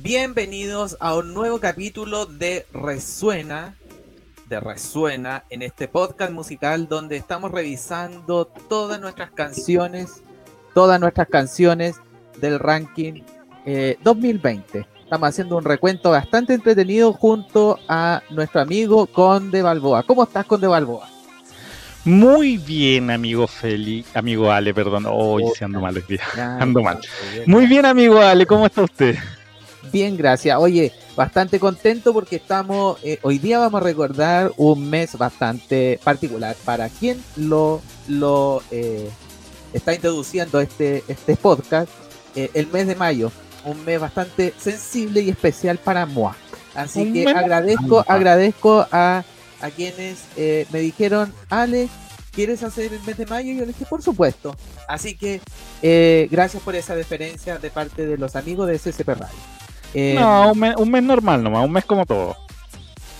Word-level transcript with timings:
Bienvenidos 0.00 0.96
a 1.00 1.16
un 1.16 1.34
nuevo 1.34 1.58
capítulo 1.58 2.24
de 2.24 2.66
Resuena, 2.72 3.74
de 4.48 4.60
Resuena, 4.60 5.42
en 5.50 5.62
este 5.62 5.88
podcast 5.88 6.30
musical 6.30 6.86
donde 6.86 7.16
estamos 7.16 7.50
revisando 7.50 8.46
todas 8.46 9.00
nuestras 9.00 9.32
canciones, 9.32 10.22
todas 10.72 11.00
nuestras 11.00 11.26
canciones 11.26 11.96
del 12.40 12.60
ranking 12.60 13.22
2020. 14.04 14.78
Eh, 14.78 14.86
Estamos 15.02 15.30
haciendo 15.30 15.56
un 15.56 15.64
recuento 15.64 16.10
bastante 16.10 16.54
entretenido 16.54 17.12
junto 17.12 17.80
a 17.88 18.22
nuestro 18.30 18.60
amigo 18.60 19.06
Conde 19.06 19.62
Balboa. 19.62 20.04
¿Cómo 20.04 20.22
estás, 20.22 20.46
Conde 20.46 20.68
Balboa? 20.68 21.08
Muy 22.04 22.56
bien, 22.56 23.10
amigo 23.10 23.48
Feli, 23.48 24.04
amigo 24.14 24.52
Ale, 24.52 24.72
perdón. 24.72 25.06
Hoy 25.10 25.42
oh, 25.44 25.52
se 25.56 25.64
ando 25.64 25.80
mal 25.80 25.96
hoy 25.96 26.20
Ando 26.38 26.82
mal. 26.82 27.00
Muy 27.46 27.66
bien, 27.66 27.84
amigo 27.84 28.20
Ale, 28.20 28.46
¿cómo 28.46 28.66
está 28.66 28.82
usted? 28.82 29.16
Bien, 29.92 30.16
gracias. 30.16 30.58
Oye, 30.58 30.92
bastante 31.16 31.58
contento 31.58 32.12
porque 32.12 32.36
estamos, 32.36 32.98
eh, 33.02 33.18
hoy 33.22 33.38
día 33.38 33.58
vamos 33.58 33.80
a 33.80 33.84
recordar 33.84 34.52
un 34.56 34.88
mes 34.88 35.16
bastante 35.16 36.00
particular. 36.04 36.56
Para 36.64 36.88
quien 36.88 37.22
lo, 37.36 37.80
lo 38.06 38.62
eh, 38.70 39.08
está 39.72 39.94
introduciendo 39.94 40.60
este, 40.60 41.04
este 41.08 41.36
podcast, 41.36 41.90
eh, 42.34 42.50
el 42.54 42.66
mes 42.68 42.86
de 42.86 42.94
mayo 42.94 43.30
un 43.64 43.84
mes 43.84 44.00
bastante 44.00 44.54
sensible 44.58 45.20
y 45.20 45.30
especial 45.30 45.78
para 45.78 46.06
Moa. 46.06 46.36
Así 46.74 47.12
que 47.12 47.28
agradezco, 47.28 48.04
agradezco 48.06 48.86
a, 48.90 49.24
a 49.60 49.70
quienes 49.70 50.18
eh, 50.36 50.66
me 50.70 50.80
dijeron, 50.80 51.32
Ale, 51.50 51.88
¿quieres 52.32 52.62
hacer 52.62 52.92
el 52.92 53.02
mes 53.02 53.16
de 53.16 53.26
mayo? 53.26 53.52
Y 53.52 53.56
yo 53.56 53.66
les 53.66 53.76
dije, 53.76 53.86
por 53.88 54.02
supuesto. 54.02 54.54
Así 54.86 55.16
que 55.16 55.40
eh, 55.82 56.28
gracias 56.30 56.62
por 56.62 56.76
esa 56.76 56.94
deferencia 56.94 57.58
de 57.58 57.70
parte 57.70 58.06
de 58.06 58.16
los 58.16 58.36
amigos 58.36 58.68
de 58.68 58.78
SCP 58.78 59.08
Radio. 59.08 59.57
Eh, 59.94 60.16
no, 60.18 60.52
un 60.52 60.58
mes, 60.58 60.76
un 60.76 60.90
mes 60.90 61.02
normal 61.02 61.42
nomás, 61.42 61.64
un 61.64 61.72
mes 61.72 61.84
como 61.84 62.06
todo. 62.06 62.36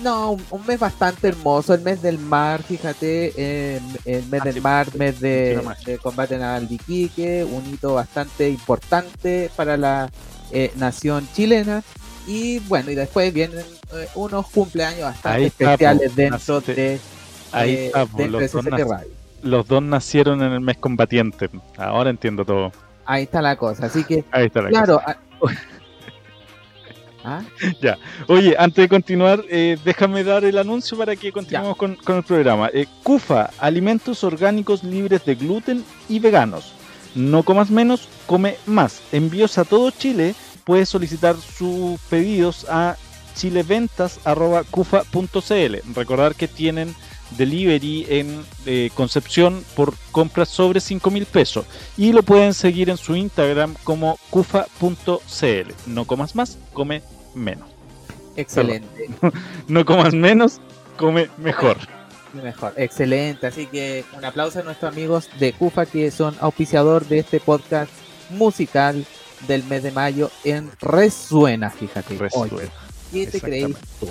No, 0.00 0.32
un, 0.50 0.66
mes 0.66 0.78
bastante 0.78 1.26
hermoso, 1.26 1.74
el 1.74 1.80
mes 1.80 2.00
del 2.00 2.18
mar, 2.18 2.62
fíjate, 2.62 3.76
el 4.04 4.24
mes 4.26 4.44
del 4.44 4.60
mar, 4.62 4.86
mes 4.94 5.18
de, 5.18 5.60
de 5.84 5.98
combate 5.98 6.38
naval 6.38 6.68
de 6.68 6.76
Iquique, 6.76 7.44
un 7.44 7.66
hito 7.66 7.94
bastante 7.94 8.48
importante 8.48 9.50
para 9.56 9.76
la 9.76 10.08
eh, 10.52 10.72
nación 10.76 11.28
chilena. 11.32 11.82
Y 12.26 12.58
bueno, 12.60 12.90
y 12.90 12.94
después 12.94 13.32
vienen 13.32 13.64
eh, 13.94 14.08
unos 14.14 14.46
cumpleaños 14.48 15.02
bastante 15.02 15.46
especiales 15.46 16.14
dentro 16.14 16.60
de, 16.60 17.00
ahí 17.52 17.90
eh, 17.94 18.28
los, 18.28 18.52
dos 18.52 18.64
los 19.42 19.66
dos 19.66 19.82
nacieron 19.82 20.42
en 20.42 20.52
el 20.52 20.60
mes 20.60 20.76
combatiente. 20.76 21.48
Ahora 21.76 22.10
entiendo 22.10 22.44
todo. 22.44 22.72
Ahí 23.04 23.24
está 23.24 23.40
la 23.40 23.56
cosa. 23.56 23.86
Así 23.86 24.04
que, 24.04 24.24
ahí 24.30 24.46
está 24.46 24.62
la 24.62 24.68
claro, 24.68 25.00
cosa. 25.00 25.18
¿Ah? 27.28 27.42
Ya. 27.82 27.98
Oye, 28.26 28.56
antes 28.58 28.84
de 28.84 28.88
continuar, 28.88 29.44
déjame 29.84 30.24
dar 30.24 30.44
el 30.44 30.56
anuncio 30.56 30.96
para 30.96 31.14
que 31.14 31.30
continuemos 31.30 31.76
con, 31.76 31.96
con, 31.96 32.16
el 32.16 32.22
programa. 32.22 32.70
Eh, 32.72 32.86
CUFA, 33.02 33.50
alimentos 33.58 34.24
orgánicos 34.24 34.82
libres 34.82 35.26
de 35.26 35.34
gluten 35.34 35.84
y 36.08 36.20
veganos. 36.20 36.72
No 37.14 37.42
comas 37.42 37.70
menos, 37.70 38.08
come 38.26 38.56
más. 38.66 39.02
Envíos 39.12 39.58
a 39.58 39.64
todo 39.64 39.90
Chile. 39.90 40.34
Puedes 40.64 40.88
solicitar 40.88 41.36
sus 41.36 42.00
pedidos 42.08 42.64
a 42.68 42.96
chileventas.cufa.cl. 43.34 45.94
Recordar 45.94 46.34
que 46.34 46.48
tienen 46.48 46.94
delivery 47.36 48.06
en 48.08 48.44
eh, 48.66 48.90
Concepción 48.94 49.64
por 49.74 49.94
compras 50.12 50.48
sobre 50.48 50.80
5 50.80 51.10
mil 51.10 51.26
pesos. 51.26 51.66
Y 51.96 52.12
lo 52.12 52.22
pueden 52.22 52.54
seguir 52.54 52.90
en 52.90 52.96
su 52.96 53.16
Instagram 53.16 53.74
como 53.84 54.18
cufa.cl. 54.30 55.72
No 55.86 56.04
comas 56.06 56.34
más, 56.34 56.58
come 56.72 57.02
menos. 57.34 57.68
Excelente. 58.36 59.08
no 59.68 59.84
comas 59.84 60.14
menos, 60.14 60.60
come 60.96 61.28
mejor. 61.38 61.76
Mejor, 62.32 62.74
excelente. 62.76 63.46
Así 63.46 63.66
que 63.66 64.04
un 64.16 64.24
aplauso 64.24 64.60
a 64.60 64.62
nuestros 64.62 64.92
amigos 64.92 65.28
de 65.38 65.52
CUFA 65.52 65.86
que 65.86 66.10
son 66.10 66.36
auspiciador 66.40 67.06
de 67.06 67.20
este 67.20 67.40
podcast 67.40 67.90
musical 68.30 69.06
del 69.46 69.64
mes 69.64 69.82
de 69.82 69.92
mayo 69.92 70.30
en 70.44 70.70
Resuena, 70.80 71.70
fíjate. 71.70 72.16
Resuena. 72.16 72.54
Oye, 72.54 72.70
¿Qué 73.12 73.26
te 73.26 73.40
creéis 73.40 73.76
tú? 73.98 74.08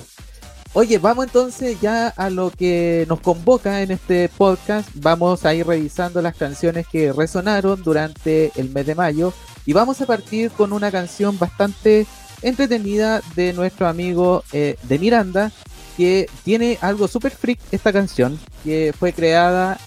Oye, 0.73 0.99
vamos 0.99 1.25
entonces 1.25 1.79
ya 1.81 2.09
a 2.09 2.29
lo 2.29 2.51
que 2.51 3.05
nos 3.07 3.19
convoca 3.19 3.81
en 3.81 3.91
este 3.91 4.29
podcast. 4.29 4.89
Vamos 4.95 5.45
a 5.45 5.53
ir 5.53 5.65
revisando 5.65 6.21
las 6.21 6.35
canciones 6.35 6.87
que 6.87 7.11
resonaron 7.13 7.81
durante 7.81 8.51
el 8.55 8.69
mes 8.69 8.85
de 8.85 8.95
mayo 8.95 9.33
y 9.65 9.73
vamos 9.73 10.01
a 10.01 10.05
partir 10.05 10.51
con 10.51 10.73
una 10.73 10.91
canción 10.91 11.39
bastante 11.39 12.05
entretenida 12.41 13.21
de 13.35 13.53
nuestro 13.53 13.87
amigo 13.87 14.43
eh, 14.53 14.77
de 14.83 14.99
Miranda 14.99 15.51
que 15.95 16.29
tiene 16.43 16.77
algo 16.81 17.07
super 17.07 17.31
freak 17.31 17.59
esta 17.71 17.91
canción, 17.91 18.39
que 18.63 18.93
fue 18.97 19.13
creada 19.13 19.79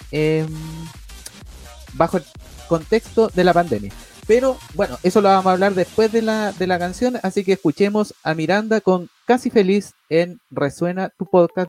bajo 1.95 2.17
el 2.17 2.25
contexto 2.69 3.29
de 3.29 3.45
la 3.45 3.55
pandemia. 3.55 3.93
Pero 4.27 4.57
bueno, 4.75 4.99
eso 5.03 5.21
lo 5.21 5.29
vamos 5.29 5.47
a 5.47 5.53
hablar 5.53 5.75
después 5.75 6.13
de 6.13 6.23
la, 6.23 6.53
de 6.53 6.67
la 6.67 6.79
canción, 6.79 7.19
así 7.23 7.45
que 7.45 7.55
escuchemos 7.55 8.15
a 8.23 8.35
Miranda 8.35 8.81
con 8.81 9.09
Casi 9.25 9.51
Feliz 9.51 9.93
en 10.09 10.41
Resuena 10.51 11.09
tu 11.17 11.27
podcast. 11.27 11.69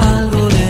알고 0.00 0.48
내 0.48 0.69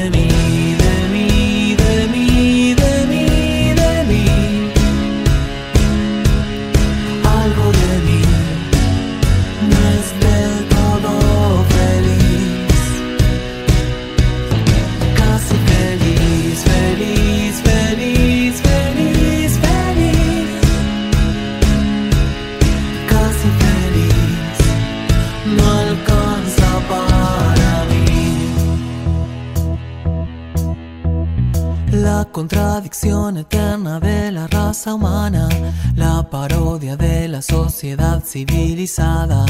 contradicción 32.32 33.36
eterna 33.36 34.00
de 34.00 34.32
la 34.32 34.46
raza 34.46 34.94
humana, 34.94 35.48
la 35.96 36.22
parodia 36.30 36.96
de 36.96 37.28
la 37.28 37.42
sociedad 37.42 38.22
civilizada. 38.24 39.44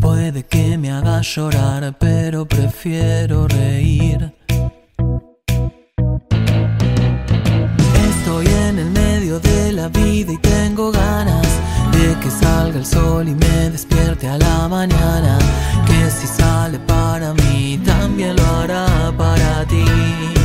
Puede 0.00 0.44
que 0.44 0.78
me 0.78 0.90
haga 0.92 1.20
llorar, 1.22 1.96
pero 1.98 2.46
prefiero 2.46 3.48
reír. 3.48 4.32
Estoy 8.08 8.46
en 8.46 8.78
el 8.78 8.90
medio 8.90 9.40
de 9.40 9.72
la 9.72 9.88
vida 9.88 10.32
y 10.32 10.38
tengo 10.38 10.92
ganas 10.92 11.48
de 11.92 12.14
que 12.20 12.30
salga 12.30 12.78
el 12.78 12.86
sol 12.86 13.28
y 13.28 13.34
me 13.34 13.70
despierte 13.70 14.28
a 14.28 14.38
la 14.38 14.68
mañana. 14.68 15.38
Que 15.86 16.10
si 16.10 16.26
sale 16.26 16.78
para 16.80 17.34
mí, 17.34 17.80
también 17.84 18.36
lo 18.36 18.46
hará 18.46 19.12
para 19.16 19.64
ti. 19.66 20.35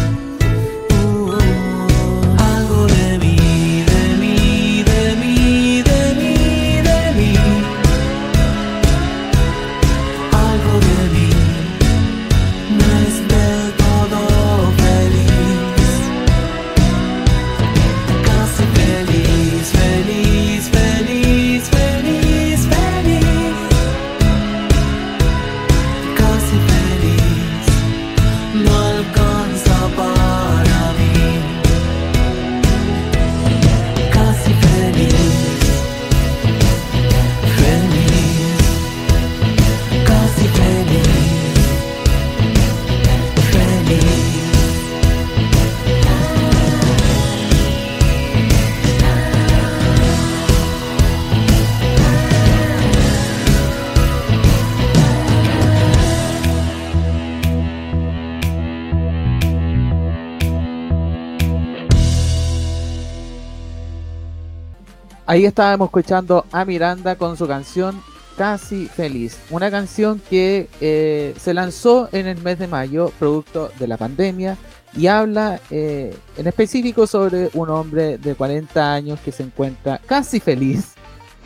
Ahí 65.32 65.46
estábamos 65.46 65.88
escuchando 65.88 66.46
a 66.52 66.66
Miranda 66.66 67.16
con 67.16 67.38
su 67.38 67.48
canción 67.48 68.04
Casi 68.38 68.88
Feliz, 68.88 69.40
una 69.50 69.72
canción 69.72 70.22
que 70.30 70.68
eh, 70.82 71.34
se 71.40 71.54
lanzó 71.54 72.10
en 72.12 72.28
el 72.28 72.42
mes 72.42 72.60
de 72.60 72.68
mayo, 72.68 73.14
producto 73.18 73.72
de 73.80 73.88
la 73.88 73.96
pandemia, 73.96 74.58
y 74.94 75.08
habla 75.08 75.62
eh, 75.70 76.14
en 76.36 76.48
específico 76.48 77.08
sobre 77.08 77.50
un 77.54 77.70
hombre 77.70 78.18
de 78.18 78.36
40 78.36 78.94
años 78.94 79.22
que 79.22 79.32
se 79.32 79.44
encuentra 79.44 80.02
casi 80.06 80.42
feliz 80.42 80.96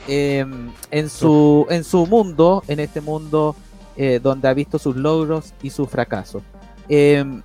em, 0.07 0.71
en, 0.89 1.07
su, 1.07 1.67
en 1.69 1.83
su 1.83 2.07
mundo, 2.07 2.63
en 2.67 2.79
este 2.79 3.01
mundo 3.01 3.55
eh, 3.97 4.19
donde 4.19 4.47
ha 4.47 4.55
visto 4.55 4.79
sus 4.79 4.95
logros 4.95 5.53
y 5.61 5.69
sus 5.69 5.87
fracasos. 5.87 6.41
Em, 6.89 7.43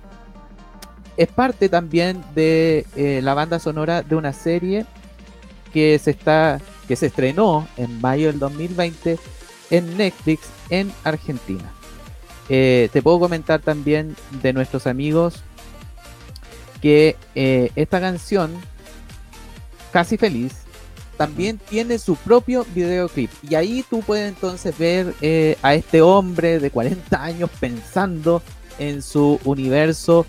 es 1.17 1.27
parte 1.27 1.69
también 1.69 2.23
de 2.33 2.87
la 3.21 3.35
banda 3.35 3.59
sonora 3.59 4.01
de 4.01 4.15
una 4.15 4.33
serie 4.33 4.87
que 5.71 5.97
se 5.99 6.11
está 6.11 6.59
que 6.87 6.95
se 6.95 7.07
estrenó 7.07 7.67
en 7.77 8.01
mayo 8.01 8.27
del 8.27 8.39
2020 8.39 9.17
en 9.69 9.97
Netflix 9.97 10.41
en 10.69 10.91
Argentina. 11.03 11.71
Eh, 12.49 12.89
te 12.91 13.01
puedo 13.01 13.19
comentar 13.19 13.61
también 13.61 14.15
de 14.41 14.51
nuestros 14.51 14.85
amigos 14.85 15.35
que 16.81 17.15
eh, 17.33 17.71
esta 17.75 18.01
canción, 18.01 18.51
Casi 19.93 20.17
Feliz, 20.17 20.53
también 21.15 21.59
tiene 21.69 21.97
su 21.97 22.15
propio 22.17 22.65
videoclip. 22.75 23.31
Y 23.47 23.55
ahí 23.55 23.85
tú 23.89 24.01
puedes 24.01 24.27
entonces 24.27 24.77
ver 24.77 25.13
eh, 25.21 25.57
a 25.61 25.75
este 25.75 26.01
hombre 26.01 26.59
de 26.59 26.71
40 26.71 27.23
años 27.23 27.49
pensando 27.59 28.41
en 28.79 29.01
su 29.01 29.39
universo 29.45 30.25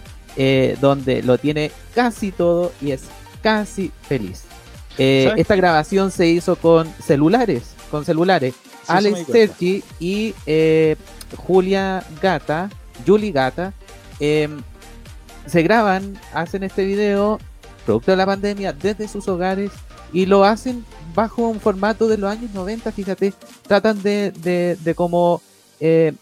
donde 0.80 1.22
lo 1.22 1.36
tiene 1.36 1.70
casi 1.94 2.32
todo 2.32 2.72
y 2.80 2.92
es 2.92 3.02
casi 3.42 3.92
feliz. 4.08 4.44
Eh, 4.98 5.32
esta 5.36 5.56
grabación 5.56 6.10
se 6.10 6.26
hizo 6.28 6.56
con 6.56 6.92
celulares, 7.02 7.74
con 7.90 8.04
celulares. 8.04 8.54
Alex 8.88 9.26
Sergi 9.30 9.82
y 10.00 10.34
eh, 10.46 10.96
Julia 11.36 12.04
Gata, 12.20 12.68
Julie 13.06 13.32
Gata, 13.32 13.72
em, 14.20 14.60
se 15.46 15.62
graban, 15.62 16.18
hacen 16.34 16.62
este 16.62 16.84
video, 16.84 17.38
producto 17.84 18.10
de 18.10 18.16
la 18.16 18.26
pandemia, 18.26 18.72
desde 18.72 19.08
sus 19.08 19.26
hogares 19.28 19.70
y 20.12 20.26
lo 20.26 20.44
hacen 20.44 20.84
bajo 21.14 21.48
un 21.48 21.60
formato 21.60 22.08
de 22.08 22.18
los 22.18 22.30
años 22.30 22.52
90, 22.52 22.92
fíjate, 22.92 23.32
tratan 23.66 24.02
de, 24.02 24.30
de, 24.30 24.76
de 24.82 24.94
como 24.94 25.40
eh, 25.80 26.12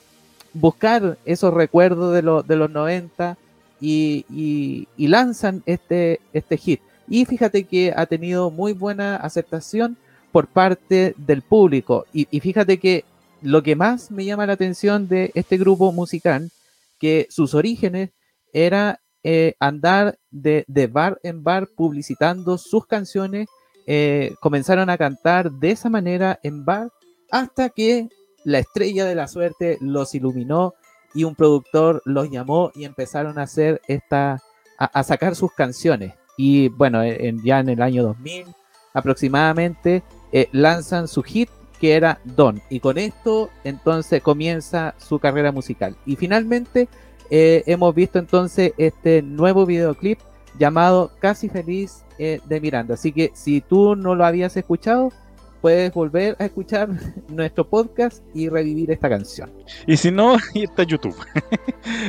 buscar 0.52 1.19
esos 1.25 1.52
recuerdos 1.52 2.12
de, 2.12 2.22
de 2.22 2.56
los 2.56 2.70
90 2.70 3.37
y, 3.81 4.25
y, 4.31 4.88
y 4.96 5.08
lanzan 5.08 5.62
este, 5.67 6.20
este 6.32 6.56
hit. 6.56 6.81
Y 7.10 7.24
fíjate 7.24 7.64
que 7.64 7.92
ha 7.94 8.06
tenido 8.06 8.52
muy 8.52 8.72
buena 8.72 9.16
aceptación 9.16 9.98
por 10.30 10.46
parte 10.46 11.12
del 11.18 11.42
público. 11.42 12.06
Y, 12.12 12.24
fíjate 12.38 12.78
que 12.78 13.04
lo 13.42 13.64
que 13.64 13.74
más 13.74 14.12
me 14.12 14.24
llama 14.24 14.46
la 14.46 14.52
atención 14.52 15.08
de 15.08 15.32
este 15.34 15.58
grupo 15.58 15.90
musical, 15.90 16.52
que 17.00 17.26
sus 17.28 17.54
orígenes 17.54 18.10
era 18.52 19.00
eh, 19.24 19.54
andar 19.58 20.18
de, 20.30 20.64
bar 20.90 21.18
en 21.24 21.42
bar 21.42 21.66
publicitando 21.76 22.56
sus 22.58 22.86
canciones, 22.86 23.48
eh, 23.88 24.34
comenzaron 24.40 24.88
a 24.88 24.96
cantar 24.96 25.50
de 25.50 25.72
esa 25.72 25.90
manera 25.90 26.38
en 26.44 26.64
bar 26.64 26.90
hasta 27.32 27.70
que 27.70 28.08
la 28.44 28.60
estrella 28.60 29.04
de 29.04 29.16
la 29.16 29.26
suerte 29.26 29.78
los 29.80 30.14
iluminó 30.14 30.74
y 31.12 31.24
un 31.24 31.34
productor 31.34 32.02
los 32.04 32.30
llamó 32.30 32.70
y 32.72 32.84
empezaron 32.84 33.36
a 33.36 33.42
hacer 33.42 33.80
esta, 33.88 34.40
a 34.78 35.02
sacar 35.02 35.34
sus 35.34 35.52
canciones. 35.52 36.19
Y 36.42 36.70
bueno, 36.70 37.02
ya 37.44 37.60
en 37.60 37.69
el 37.69 37.82
año 37.82 38.02
2000 38.02 38.46
aproximadamente 38.94 40.03
eh, 40.32 40.48
lanzan 40.53 41.06
su 41.06 41.22
hit 41.22 41.50
que 41.79 41.93
era 41.93 42.19
Don. 42.24 42.62
Y 42.70 42.81
con 42.81 42.96
esto 42.96 43.50
entonces 43.62 44.22
comienza 44.22 44.94
su 44.96 45.19
carrera 45.19 45.53
musical. 45.53 45.98
Y 46.06 46.17
finalmente 46.17 46.88
eh, 47.29 47.62
hemos 47.67 47.94
visto 47.94 48.19
entonces 48.19 48.72
este 48.79 49.20
nuevo 49.20 49.67
videoclip 49.67 50.19
llamado 50.58 51.12
Casi 51.20 51.50
Feliz 51.50 52.06
eh, 52.19 52.41
de 52.46 52.58
Miranda. 52.58 52.94
Así 52.94 53.12
que 53.12 53.32
si 53.34 53.60
tú 53.60 53.94
no 53.94 54.15
lo 54.15 54.24
habías 54.24 54.56
escuchado, 54.56 55.12
puedes 55.60 55.93
volver 55.93 56.36
a 56.38 56.44
escuchar 56.46 56.88
nuestro 57.29 57.69
podcast 57.69 58.22
y 58.34 58.48
revivir 58.48 58.90
esta 58.90 59.08
canción. 59.08 59.50
Y 59.86 59.96
si 59.96 60.10
no, 60.10 60.36
está 60.55 60.82
YouTube. 60.82 61.17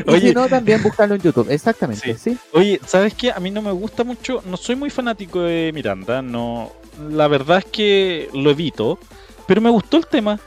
y 0.08 0.20
si 0.20 0.34
no, 0.34 0.48
también 0.48 0.82
buscarlo 0.82 1.16
en 1.16 1.22
YouTube, 1.22 1.50
exactamente, 1.50 2.16
sí. 2.18 2.38
Oye, 2.54 2.80
¿sabes 2.86 3.14
qué? 3.14 3.32
A 3.32 3.40
mí 3.40 3.52
no 3.52 3.62
me 3.62 3.72
gusta 3.72 4.04
mucho, 4.04 4.42
no 4.46 4.58
soy 4.58 4.76
muy 4.76 4.90
fanático 4.90 5.42
de 5.42 5.72
Miranda, 5.74 6.22
no, 6.22 6.72
la 7.10 7.28
verdad 7.28 7.60
es 7.60 7.66
que 7.66 8.30
lo 8.34 8.52
evito, 8.52 9.00
pero 9.48 9.62
me 9.62 9.70
gustó 9.70 9.98
el 9.98 10.08
tema. 10.08 10.40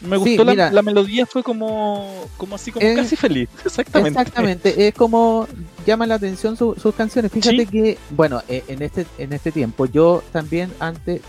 Me 0.00 0.16
gustó 0.16 0.44
la, 0.44 0.82
melodía, 0.82 1.26
fue 1.26 1.44
como, 1.44 2.26
como 2.36 2.56
así, 2.56 2.72
como 2.72 2.94
casi 2.96 3.14
feliz. 3.14 3.48
Exactamente. 3.64 4.20
Exactamente, 4.20 4.88
es 4.88 4.94
como 4.94 5.46
llama 5.86 6.06
la 6.06 6.16
atención 6.16 6.56
sus 6.56 6.94
canciones. 6.96 7.30
Fíjate 7.30 7.66
que, 7.66 7.98
bueno, 8.10 8.42
eh, 8.48 8.64
en 8.66 8.82
este, 8.82 9.06
en 9.18 9.32
este 9.32 9.52
tiempo, 9.52 9.86
yo 9.86 10.22
también 10.32 10.72
antes 10.80 11.22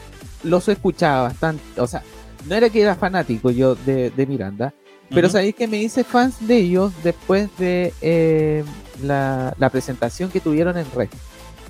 los 0.43 0.67
escuchaba 0.67 1.23
bastante, 1.23 1.63
o 1.79 1.87
sea, 1.87 2.03
no 2.45 2.55
era 2.55 2.69
que 2.69 2.81
era 2.81 2.95
fanático 2.95 3.51
yo 3.51 3.75
de, 3.75 4.25
Miranda, 4.27 4.73
pero 5.09 5.29
sabéis 5.29 5.55
que 5.55 5.67
me 5.67 5.77
hice 5.77 6.03
fans 6.03 6.47
de 6.47 6.57
ellos 6.57 6.91
después 7.03 7.49
de 7.57 7.93
eh, 8.01 8.63
la, 9.01 9.69
presentación 9.71 10.29
que 10.29 10.39
tuvieron 10.39 10.77
en 10.77 10.85
Red. 10.95 11.09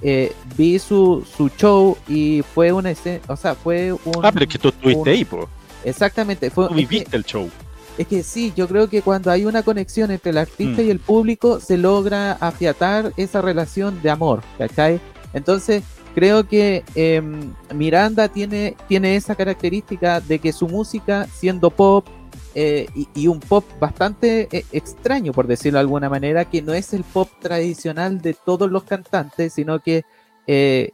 Eh, 0.01 0.33
vi 0.57 0.79
su, 0.79 1.25
su 1.37 1.49
show 1.49 1.97
y 2.07 2.43
fue 2.53 2.71
una 2.71 2.91
escena, 2.91 3.21
o 3.27 3.37
sea, 3.37 3.55
fue 3.55 3.93
un... 3.93 4.13
Ah, 4.21 4.31
pero 4.31 4.45
es 4.45 4.51
que 4.51 4.57
tú 4.57 4.69
estuviste 4.69 5.09
ahí, 5.09 5.23
po. 5.23 5.47
Exactamente. 5.85 6.49
Fue, 6.49 6.67
tú 6.67 6.73
viviste 6.73 7.15
el 7.15 7.23
show. 7.23 7.49
Es 7.97 8.07
que 8.07 8.23
sí, 8.23 8.51
yo 8.55 8.67
creo 8.67 8.89
que 8.89 9.01
cuando 9.01 9.29
hay 9.29 9.45
una 9.45 9.61
conexión 9.61 10.11
entre 10.11 10.31
el 10.31 10.37
artista 10.39 10.81
mm. 10.81 10.85
y 10.85 10.89
el 10.89 10.99
público, 10.99 11.59
se 11.59 11.77
logra 11.77 12.33
afiatar 12.33 13.13
esa 13.17 13.41
relación 13.41 14.01
de 14.01 14.09
amor, 14.09 14.41
¿cachai? 14.57 14.99
Entonces, 15.33 15.83
creo 16.13 16.47
que 16.47 16.83
em, 16.95 17.53
Miranda 17.73 18.27
tiene, 18.27 18.75
tiene 18.87 19.15
esa 19.15 19.35
característica 19.35 20.21
de 20.21 20.39
que 20.39 20.53
su 20.53 20.67
música, 20.67 21.27
siendo 21.33 21.69
pop, 21.69 22.07
eh, 22.55 22.87
y, 23.15 23.27
un 23.27 23.39
pop 23.39 23.65
bastante 23.79 24.47
eh, 24.51 24.63
extraño, 24.71 25.31
por 25.31 25.47
decirlo 25.47 25.77
de 25.77 25.81
alguna 25.81 26.07
manera, 26.07 26.45
que 26.45 26.61
no 26.61 26.73
es 26.73 26.93
el 26.93 27.03
pop 27.03 27.27
tradicional 27.39 28.21
de 28.21 28.35
todos 28.35 28.69
los 28.69 28.83
cantantes, 28.83 29.53
sino 29.53 29.79
que 29.79 30.03
eh, 30.45 30.91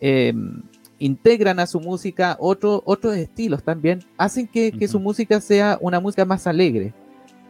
em, 0.00 0.62
integran 0.98 1.60
a 1.60 1.66
su 1.66 1.80
música 1.80 2.36
otro, 2.40 2.82
otros 2.86 3.14
estilos 3.16 3.62
también, 3.62 4.02
hacen 4.16 4.46
que, 4.46 4.72
su 4.88 5.00
música 5.00 5.40
sea 5.42 5.76
una 5.82 6.00
música 6.00 6.24
más 6.24 6.46
alegre. 6.46 6.94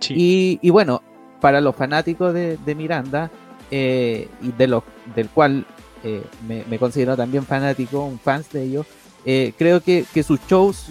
Y, 0.09 0.69
bueno, 0.71 1.01
para 1.41 1.61
los 1.61 1.77
fanáticos 1.77 2.35
de, 2.35 2.75
Miranda, 2.77 3.31
y 3.71 4.53
de 4.59 4.67
los, 4.67 4.83
del 5.15 5.29
cual 5.29 5.65
me, 6.47 6.79
considero 6.79 7.17
también 7.17 7.45
fanático, 7.45 8.05
un 8.05 8.19
fans 8.19 8.51
de 8.53 8.63
ellos, 8.63 8.87
creo 9.57 9.81
que, 9.81 10.05
que, 10.13 10.23
sus 10.23 10.41
shows 10.49 10.91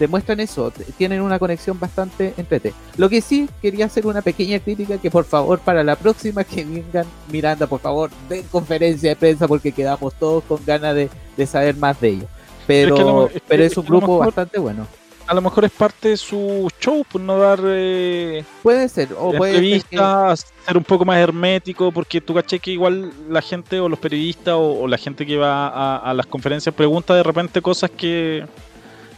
demuestran 0.00 0.40
eso, 0.40 0.72
tienen 0.96 1.20
una 1.20 1.38
conexión 1.38 1.78
bastante 1.78 2.32
entrete. 2.36 2.72
Lo 2.96 3.08
que 3.08 3.20
sí 3.20 3.48
quería 3.60 3.84
hacer 3.84 4.06
una 4.06 4.22
pequeña 4.22 4.58
crítica 4.58 4.98
que 4.98 5.10
por 5.10 5.24
favor 5.24 5.60
para 5.60 5.84
la 5.84 5.94
próxima 5.94 6.42
que 6.42 6.64
vengan 6.64 7.04
Miranda, 7.30 7.66
por 7.66 7.80
favor, 7.80 8.10
den 8.28 8.42
conferencia 8.44 9.10
de 9.10 9.16
prensa 9.16 9.46
porque 9.46 9.72
quedamos 9.72 10.14
todos 10.14 10.42
con 10.44 10.64
ganas 10.64 10.96
de, 10.96 11.46
saber 11.46 11.76
más 11.76 12.00
de 12.00 12.08
ellos. 12.08 12.26
Pero 12.66 13.28
es, 13.28 13.42
pero 13.46 13.62
es 13.62 13.76
un 13.76 13.84
grupo 13.84 14.18
bastante 14.18 14.58
bueno. 14.58 14.86
A 15.30 15.34
lo 15.34 15.42
mejor 15.42 15.64
es 15.64 15.70
parte 15.70 16.08
de 16.08 16.16
su 16.16 16.68
show, 16.80 17.04
por 17.04 17.20
no 17.20 17.38
dar. 17.38 17.60
Eh, 17.64 18.42
puede 18.64 18.88
ser, 18.88 19.10
o 19.16 19.30
puede 19.30 19.80
ser, 19.80 20.76
un 20.76 20.82
poco 20.82 21.04
más 21.04 21.18
hermético, 21.18 21.92
porque 21.92 22.20
tú 22.20 22.34
caché 22.34 22.58
que 22.58 22.72
igual 22.72 23.12
la 23.28 23.40
gente 23.40 23.78
o 23.78 23.88
los 23.88 24.00
periodistas 24.00 24.56
o, 24.58 24.88
la 24.88 24.98
gente 24.98 25.24
que 25.24 25.36
va 25.36 25.68
a, 25.68 25.98
a 25.98 26.14
las 26.14 26.26
conferencias 26.26 26.74
pregunta 26.74 27.14
de 27.14 27.22
repente 27.22 27.62
cosas 27.62 27.90
que 27.90 28.44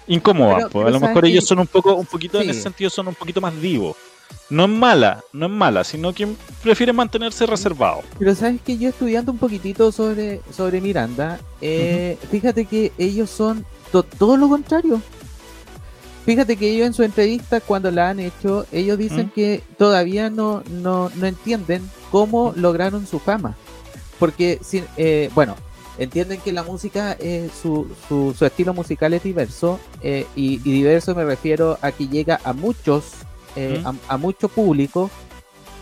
incómoda, 0.06 0.68
pues. 0.68 0.86
a 0.86 0.90
lo 0.90 1.00
mejor 1.00 1.24
ellos 1.24 1.46
son 1.46 1.60
un 1.60 1.66
poco, 1.66 1.94
un 1.94 2.04
poquito 2.04 2.42
en 2.42 2.50
ese 2.50 2.60
sentido 2.60 2.90
son 2.90 3.08
un 3.08 3.14
poquito 3.14 3.40
más 3.40 3.58
divos. 3.58 3.96
No 4.50 4.64
es 4.64 4.70
mala, 4.70 5.24
no 5.32 5.46
es 5.46 5.52
mala, 5.52 5.82
sino 5.82 6.12
que 6.12 6.28
prefieren 6.62 6.94
mantenerse 6.94 7.46
reservados. 7.46 8.04
Pero 8.18 8.34
sabes 8.34 8.60
que 8.60 8.76
yo 8.76 8.90
estudiando 8.90 9.32
un 9.32 9.38
poquitito 9.38 9.90
sobre, 9.92 10.42
sobre 10.50 10.82
Miranda, 10.82 11.40
eh, 11.62 12.18
fíjate 12.30 12.66
que 12.66 12.92
ellos 12.98 13.30
son 13.30 13.64
todo 14.18 14.36
lo 14.36 14.50
contrario. 14.50 15.00
Fíjate 16.24 16.56
que 16.56 16.70
ellos 16.70 16.86
en 16.86 16.94
su 16.94 17.02
entrevista, 17.02 17.60
cuando 17.60 17.90
la 17.90 18.10
han 18.10 18.20
hecho, 18.20 18.64
ellos 18.70 18.96
dicen 18.96 19.30
que 19.34 19.62
todavía 19.76 20.30
no, 20.30 20.62
no, 20.70 21.10
no 21.16 21.26
entienden 21.26 21.82
cómo 22.10 22.52
lograron 22.56 23.06
su 23.06 23.18
fama. 23.18 23.56
Porque, 24.20 24.60
eh, 24.96 25.30
bueno, 25.34 25.56
entienden 25.98 26.40
que 26.40 26.52
la 26.52 26.62
música, 26.62 27.16
eh, 27.18 27.50
su, 27.60 27.86
su, 28.08 28.44
estilo 28.44 28.74
musical 28.74 29.12
es 29.14 29.22
diverso 29.22 29.78
eh, 30.02 30.26
y, 30.34 30.58
diverso 30.58 31.14
me 31.14 31.24
refiero 31.24 31.78
a 31.82 31.92
que 31.92 32.08
llega 32.08 32.40
a 32.44 32.52
muchos, 32.52 33.12
eh, 33.56 33.82
a, 34.08 34.16
mucho 34.16 34.48
público 34.48 35.10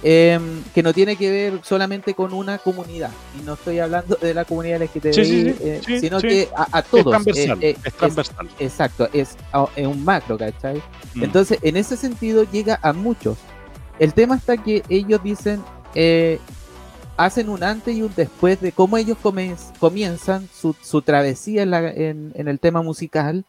em, 0.03 0.63
que 0.75 0.83
no 0.83 0.93
tiene 0.93 1.17
que 1.17 1.31
ver 1.31 1.61
solamente 1.63 2.15
con 2.15 2.33
una 2.33 2.59
comunidad. 2.59 3.11
Y 3.39 3.43
no 3.45 3.55
estoy 3.55 3.79
hablando 3.79 4.17
de 4.17 4.35
la 4.35 4.45
comunidad 4.45 4.83
LGTBI 4.83 6.01
sino 6.01 6.21
que 6.21 6.49
a, 6.55 6.83
todos 6.83 7.27
es 7.27 7.75
transversal, 7.97 8.49
exacto 8.59 9.09
es, 9.13 9.37
es, 9.77 9.87
un 9.87 10.05
macro 10.05 10.39
¿cachai? 10.39 10.83
Mm. 11.15 11.25
entonces 11.25 11.59
en 11.63 11.77
ese 11.77 11.97
sentido 11.97 12.45
llega 12.51 12.79
a 12.83 12.93
muchos. 12.93 13.39
El 13.99 14.15
tema 14.15 14.37
está 14.37 14.57
que 14.57 14.83
ellos 14.89 15.23
dicen 15.23 15.63
hacen 17.25 17.51
un 17.51 17.63
antes 17.63 17.95
y 17.95 18.01
un 18.01 18.13
después 18.17 18.59
de 18.63 18.73
cómo 18.73 18.97
ellos 18.97 19.19
comienzan 19.79 20.49
su, 20.53 21.03
travesía 21.03 21.65
en, 21.65 22.33
el 22.35 22.59
tema 22.59 22.81
musical 22.81 23.45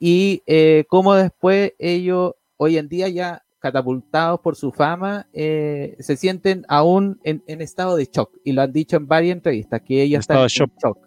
y 0.00 0.42
eh, 0.46 0.84
cómo 0.88 1.14
después 1.14 1.72
ellos, 1.78 2.34
hoy 2.56 2.78
en 2.78 2.88
día 2.88 3.08
ya 3.08 3.44
catapultados 3.60 4.40
por 4.40 4.56
su 4.56 4.72
fama, 4.72 5.26
eh, 5.32 5.96
se 6.00 6.16
sienten 6.16 6.64
aún 6.68 7.20
en, 7.22 7.42
estado 7.46 7.96
de 7.96 8.08
shock. 8.10 8.30
Y 8.44 8.52
lo 8.52 8.62
han 8.62 8.72
dicho 8.72 8.96
en 8.96 9.06
varias 9.06 9.36
entrevistas, 9.36 9.80
que 9.82 10.02
ellos 10.02 10.20
están 10.20 10.38
en 10.38 10.46
shock. 10.48 10.98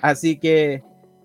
Así 0.00 0.38
que 0.38 0.82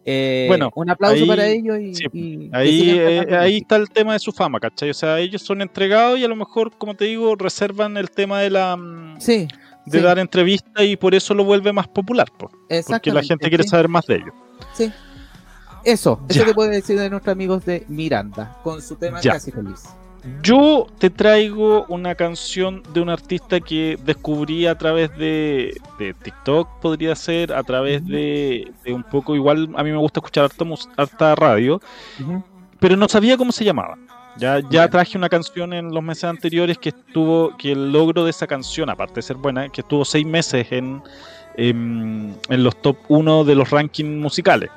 eh, 0.07 0.45
bueno, 0.47 0.71
un 0.75 0.89
aplauso 0.89 1.25
para 1.25 1.47
ellos 1.47 1.79
y, 2.13 2.49
ahí, 2.53 2.99
ahí 3.31 3.57
está 3.57 3.75
el 3.77 3.89
tema 3.89 4.13
de 4.13 4.19
su 4.19 4.31
fama, 4.31 4.59
¿cachai? 4.59 4.91
O 4.91 4.93
sea, 4.93 5.19
ellos 5.19 5.41
son 5.41 5.61
entregados 5.61 6.19
y 6.19 6.23
a 6.23 6.27
lo 6.27 6.35
mejor, 6.35 6.77
como 6.77 6.93
te 6.93 7.05
digo, 7.05 7.35
reservan 7.35 7.97
el 7.97 8.11
tema 8.11 8.39
de 8.41 8.51
la 8.51 8.75
mm, 8.77 9.19
sí 9.19 9.47
de 9.85 10.01
dar 10.01 10.19
entrevistas 10.19 10.83
y 10.83 10.95
por 10.95 11.15
eso 11.15 11.33
lo 11.33 11.43
vuelve 11.43 11.71
más 11.71 11.87
popular, 11.87 12.27
porque 12.37 13.11
la 13.11 13.23
gente 13.23 13.49
quiere 13.49 13.63
saber 13.63 13.87
más 13.87 14.05
de 14.05 14.15
ellos. 14.15 14.33
Sí. 14.73 14.91
Eso, 15.83 16.19
eso 16.27 16.43
que 16.43 16.53
puede 16.53 16.71
decir 16.71 16.99
de 16.99 17.09
nuestros 17.09 17.31
amigos 17.31 17.63
de 17.65 17.85
Miranda, 17.87 18.57
con 18.63 18.81
su 18.81 18.95
tema 18.95 19.21
Casi 19.21 19.51
Feliz. 19.51 19.83
Yo 20.41 20.87
te 20.97 21.09
traigo 21.09 21.85
una 21.87 22.15
canción 22.15 22.81
de 22.93 23.01
un 23.01 23.09
artista 23.09 23.59
que 23.59 23.97
descubrí 24.03 24.65
a 24.65 24.75
través 24.75 25.15
de, 25.17 25.79
TikTok, 25.97 26.79
podría 26.79 27.15
ser, 27.15 27.53
a 27.53 27.61
través 27.63 28.05
de, 28.07 28.71
un 28.87 29.03
poco, 29.03 29.35
igual 29.35 29.69
a 29.75 29.83
mí 29.83 29.91
me 29.91 29.97
gusta 29.97 30.19
escuchar 30.19 30.45
harta, 30.45 30.65
harta 30.97 31.35
radio, 31.35 31.79
pero 32.79 32.97
no 32.97 33.07
sabía 33.07 33.37
cómo 33.37 33.51
se 33.51 33.63
llamaba. 33.63 33.97
Ya, 34.37 34.59
ya 34.69 34.89
traje 34.89 35.17
una 35.17 35.29
canción 35.29 35.73
en 35.73 35.93
los 35.93 36.03
meses 36.03 36.25
anteriores 36.25 36.77
que 36.77 36.89
estuvo, 36.89 37.55
que 37.57 37.71
el 37.71 37.91
logro 37.91 38.23
de 38.23 38.31
esa 38.31 38.47
canción, 38.47 38.89
aparte 38.89 39.15
de 39.15 39.21
ser 39.21 39.37
buena, 39.37 39.69
que 39.69 39.81
estuvo 39.81 40.03
seis 40.03 40.25
meses 40.25 40.67
en, 40.71 41.01
en, 41.55 42.35
los 42.49 42.75
top 42.81 42.97
1 43.07 43.43
de 43.43 43.55
los 43.55 43.69
rankings 43.69 44.21
musicales. 44.21 44.71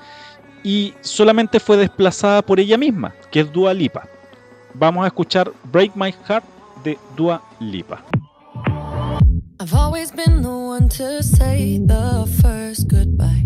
Y 0.62 0.94
solamente 1.00 1.58
fue 1.58 1.76
desplazada 1.76 2.42
por 2.42 2.60
ella 2.60 2.76
misma, 2.76 3.14
que 3.30 3.40
es 3.40 3.52
Dua 3.52 3.72
Lipa. 3.72 4.08
Vamos 4.74 5.04
a 5.04 5.08
escuchar 5.08 5.52
Break 5.72 5.96
My 5.96 6.14
Heart 6.28 6.44
de 6.84 6.98
Dua 7.16 7.42
Lipa. 7.60 8.04
I've 9.60 9.74
always 9.74 10.12
been 10.12 10.42
the 10.42 10.48
one 10.48 10.88
to 10.90 11.22
say 11.22 11.78
the 11.78 12.26
first 12.40 12.88
goodbye. 12.88 13.42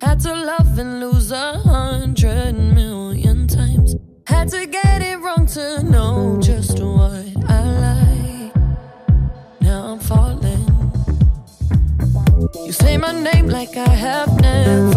Had 0.00 0.20
to 0.20 0.34
love 0.34 0.78
and 0.78 1.00
lose 1.00 1.32
a 1.32 1.58
hundred 1.58 2.54
million 2.54 3.48
times. 3.48 3.96
Had 4.26 4.48
to 4.50 4.66
get 4.66 5.02
it 5.02 5.18
wrong 5.18 5.46
to 5.46 5.82
know 5.82 6.38
just 6.40 6.78
what 6.80 7.26
I 7.48 7.62
like. 7.86 8.54
Now 9.60 9.94
I'm 9.94 9.98
falling. 9.98 10.64
You 12.64 12.72
say 12.72 12.96
my 12.96 13.12
name 13.12 13.48
like 13.48 13.76
I 13.76 13.88
have 13.88 14.40
never 14.40 14.95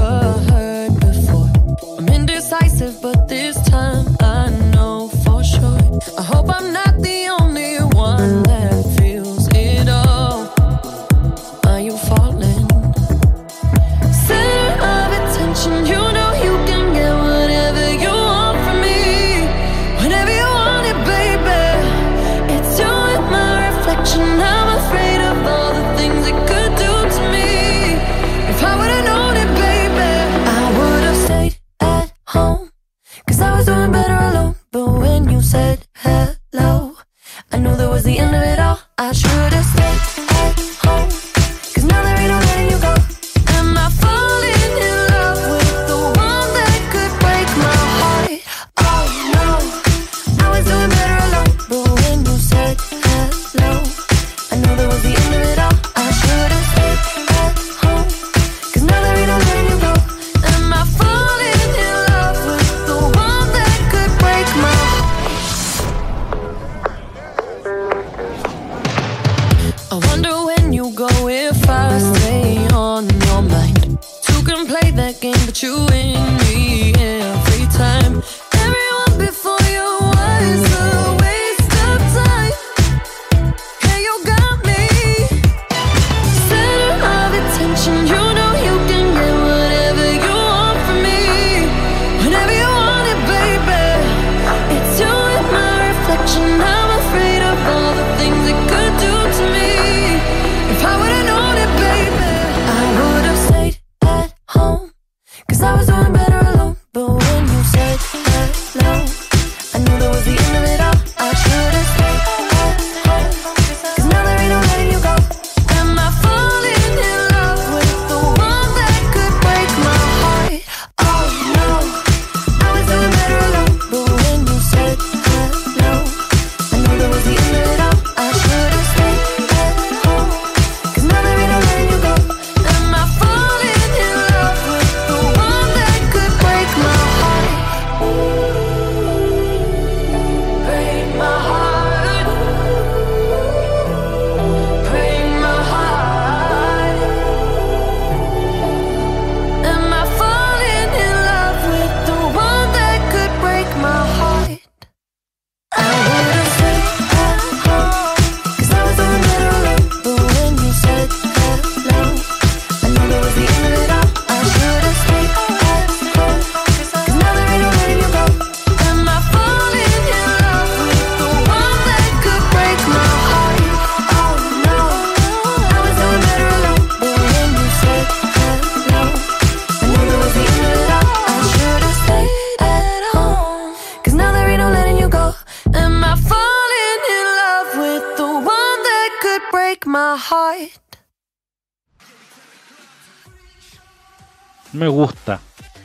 Me 194.73 194.87
gusta. 194.87 195.39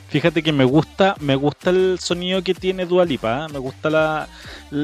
Fíjate 0.09 0.43
que 0.43 0.53
me 0.53 0.63
gusta, 0.63 1.15
me 1.19 1.35
gusta 1.35 1.71
el 1.71 1.99
sonido 1.99 2.41
que 2.41 2.53
tiene 2.53 2.85
Dualipa, 2.85 3.45
¿eh? 3.45 3.51
me 3.51 3.59
gusta 3.59 3.89
la, 3.89 4.27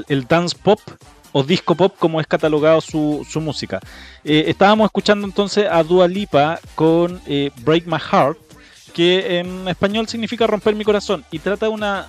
el 0.08 0.26
dance 0.28 0.58
pop 0.62 0.80
o 1.32 1.44
disco 1.44 1.76
pop 1.76 1.96
como 1.98 2.20
es 2.20 2.28
catalogado 2.28 2.82
su, 2.82 3.26
música. 3.36 3.80
Eh, 4.24 4.46
estábamos 4.48 4.86
escuchando 4.86 5.26
entonces 5.26 5.68
a 5.70 5.84
Dua 5.84 6.08
Lipa 6.08 6.60
con 6.76 7.22
eh, 7.26 7.52
Break 7.62 7.86
My 7.86 8.00
Heart, 8.00 8.38
que 8.94 9.40
en 9.40 9.68
español 9.68 10.08
significa 10.08 10.48
romper 10.48 10.76
mi 10.76 10.84
corazón 10.84 11.24
y 11.32 11.40
trata 11.40 11.68
de 11.68 11.72
una 11.72 12.08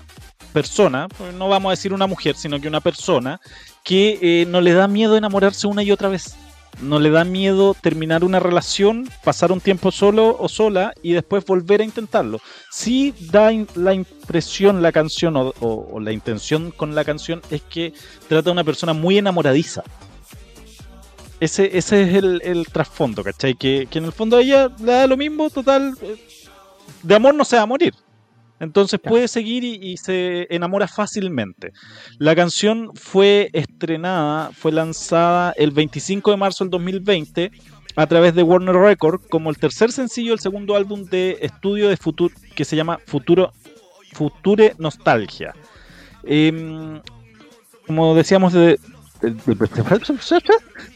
persona, 0.52 1.08
no 1.38 1.48
vamos 1.48 1.70
a 1.70 1.72
decir 1.72 1.92
una 1.92 2.06
mujer, 2.06 2.34
sino 2.36 2.60
que 2.60 2.68
una 2.68 2.80
persona 2.80 3.40
que 3.84 4.18
eh, 4.20 4.46
no 4.46 4.60
le 4.60 4.72
da 4.72 4.88
miedo 4.88 5.16
enamorarse 5.16 5.66
una 5.66 5.82
y 5.82 5.92
otra 5.92 6.08
vez. 6.08 6.36
No 6.80 6.98
le 6.98 7.10
da 7.10 7.24
miedo 7.24 7.74
terminar 7.74 8.24
una 8.24 8.40
relación, 8.40 9.08
pasar 9.24 9.52
un 9.52 9.60
tiempo 9.60 9.92
solo 9.92 10.36
o 10.38 10.48
sola 10.48 10.94
y 11.02 11.12
después 11.12 11.44
volver 11.44 11.80
a 11.80 11.84
intentarlo. 11.84 12.40
Sí 12.70 13.14
da 13.30 13.50
la 13.74 13.94
impresión 13.94 14.82
la 14.82 14.90
canción 14.90 15.34
o, 15.36 16.00
la 16.00 16.12
intención 16.12 16.70
con 16.70 16.94
la 16.94 17.04
canción 17.04 17.42
es 17.50 17.62
que 17.62 17.92
trata 18.28 18.44
de 18.44 18.50
una 18.52 18.64
persona 18.64 18.92
muy 18.92 19.18
enamoradiza. 19.18 19.82
Ese, 21.38 21.76
ese 21.76 22.02
es 22.02 22.14
el, 22.14 22.66
trasfondo, 22.72 23.22
¿cachai? 23.22 23.54
Que, 23.54 23.88
que 23.90 23.98
en 23.98 24.04
el 24.04 24.12
fondo 24.12 24.36
a 24.36 24.40
ella 24.40 24.70
le 24.78 24.92
da 24.92 25.06
lo 25.06 25.16
mismo, 25.16 25.50
total. 25.50 25.94
Eh, 26.00 26.16
de 27.02 27.14
amor 27.14 27.34
no 27.34 27.44
se 27.44 27.56
va 27.56 27.62
a 27.62 27.66
morir. 27.66 27.94
Entonces 28.62 29.00
puede 29.00 29.26
seguir 29.26 29.64
y, 29.64 29.96
se 29.96 30.46
enamora 30.48 30.86
fácilmente. 30.86 31.72
La 32.18 32.36
canción 32.36 32.92
fue 32.94 33.50
estrenada, 33.52 34.52
fue 34.52 34.70
lanzada 34.70 35.52
el 35.56 35.72
25 35.72 36.30
de 36.30 36.36
marzo 36.36 36.62
del 36.62 36.70
2020 36.70 37.50
a 37.96 38.06
través 38.06 38.36
de 38.36 38.44
Warner 38.44 38.76
Records 38.76 39.26
como 39.28 39.50
el 39.50 39.58
tercer 39.58 39.90
sencillo 39.90 40.30
del 40.30 40.38
segundo 40.38 40.76
álbum 40.76 41.04
de 41.04 41.38
estudio 41.40 41.88
de 41.88 41.96
futuro 41.96 42.32
que 42.54 42.64
se 42.64 42.76
llama 42.76 43.00
Futuro 43.04 43.52
Future 44.12 44.76
Nostalgia. 44.78 45.52
Em, 46.22 47.00
como 47.88 48.14
decíamos 48.14 48.52
de, 48.52 48.78
de, 49.22 49.30
de, 49.32 49.54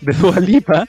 de 0.03 0.41
Lipa, 0.41 0.87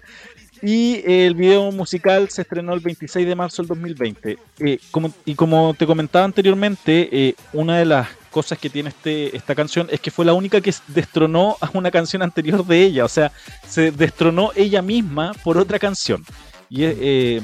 y 0.62 1.02
el 1.06 1.36
video 1.36 1.72
musical 1.72 2.30
se 2.30 2.42
estrenó 2.42 2.74
el 2.74 2.80
26 2.80 3.28
de 3.28 3.36
marzo 3.36 3.62
del 3.62 3.68
2020. 3.68 4.38
Eh, 4.60 4.80
como, 4.92 5.14
y 5.26 5.36
como 5.36 5.74
te 5.74 5.86
comentaba 5.86 6.26
anteriormente, 6.26 7.10
eh, 7.12 7.36
una 7.54 7.78
de 7.78 7.86
las 7.86 8.08
cosas 8.32 8.58
que 8.58 8.70
tiene 8.70 8.90
este, 8.90 9.36
esta 9.36 9.56
canción 9.56 9.88
es 9.90 10.00
que 10.00 10.12
fue 10.12 10.26
la 10.26 10.34
única 10.34 10.62
que 10.62 10.74
destronó 10.88 11.58
a 11.60 11.70
una 11.74 11.92
canción 11.92 12.22
anterior 12.22 12.66
de 12.66 12.84
ella. 12.84 13.06
O 13.06 13.10
sea, 13.10 13.32
se 13.68 13.92
destronó 13.92 14.52
ella 14.56 14.82
misma 14.82 15.34
por 15.44 15.58
otra 15.58 15.80
canción. 15.80 16.24
Y 16.70 16.84
eh, 16.84 17.42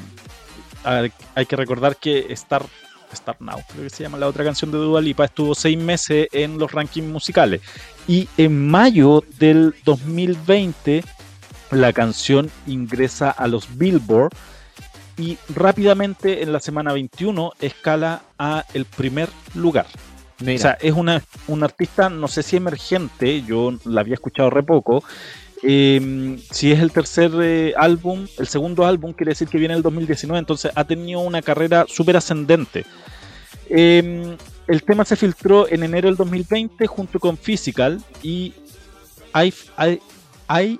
hay 0.83 1.45
que 1.45 1.55
recordar 1.55 1.97
que 1.97 2.27
Star, 2.33 2.63
Star 3.11 3.37
Now, 3.39 3.61
creo 3.69 3.83
que 3.83 3.89
se 3.89 4.03
llama 4.03 4.17
la 4.17 4.27
otra 4.27 4.43
canción 4.43 4.71
de 4.71 4.77
Dua 4.77 5.01
Lipa, 5.01 5.25
estuvo 5.25 5.55
seis 5.55 5.77
meses 5.77 6.27
en 6.31 6.57
los 6.57 6.71
rankings 6.71 7.07
musicales. 7.07 7.61
Y 8.07 8.27
en 8.37 8.67
mayo 8.69 9.23
del 9.39 9.75
2020 9.85 11.03
la 11.75 11.93
canción 11.93 12.49
ingresa 12.67 13.29
a 13.29 13.47
los 13.47 13.77
Billboard 13.77 14.31
y 15.17 15.37
rápidamente 15.53 16.43
en 16.43 16.51
la 16.51 16.59
semana 16.59 16.93
21 16.93 17.53
escala 17.59 18.23
a 18.37 18.65
el 18.73 18.85
primer 18.85 19.29
lugar. 19.53 19.85
O 20.41 20.57
sea, 20.57 20.77
es 20.81 20.93
una, 20.93 21.23
un 21.47 21.63
artista, 21.63 22.09
no 22.09 22.27
sé 22.27 22.43
si 22.43 22.57
emergente, 22.57 23.43
yo 23.43 23.73
la 23.85 24.01
había 24.01 24.15
escuchado 24.15 24.49
re 24.49 24.63
poco. 24.63 25.03
Em, 25.61 26.37
si 26.51 26.73
es 26.73 26.79
el 26.79 26.91
tercer 26.91 27.31
eh, 27.41 27.73
álbum, 27.77 28.27
el 28.37 28.47
segundo 28.47 28.85
álbum 28.85 29.13
quiere 29.13 29.29
decir 29.29 29.47
que 29.47 29.57
viene 29.57 29.73
el 29.73 29.81
2019, 29.81 30.37
entonces 30.37 30.71
ha 30.75 30.83
tenido 30.83 31.21
una 31.21 31.41
carrera 31.41 31.85
súper 31.87 32.17
ascendente. 32.17 32.85
Em, 33.69 34.35
el 34.67 34.83
tema 34.83 35.05
se 35.05 35.15
filtró 35.15 35.69
en 35.69 35.83
enero 35.83 36.07
del 36.07 36.17
2020 36.17 36.85
junto 36.87 37.19
con 37.19 37.37
Physical 37.37 38.01
y 38.21 38.53
I, 39.33 39.53
I, 39.79 40.01
I 40.49 40.79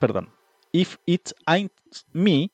perdón, 0.00 0.30
If 0.72 0.96
It 1.06 1.30
Ain't 1.46 1.72
Me, 2.12 2.50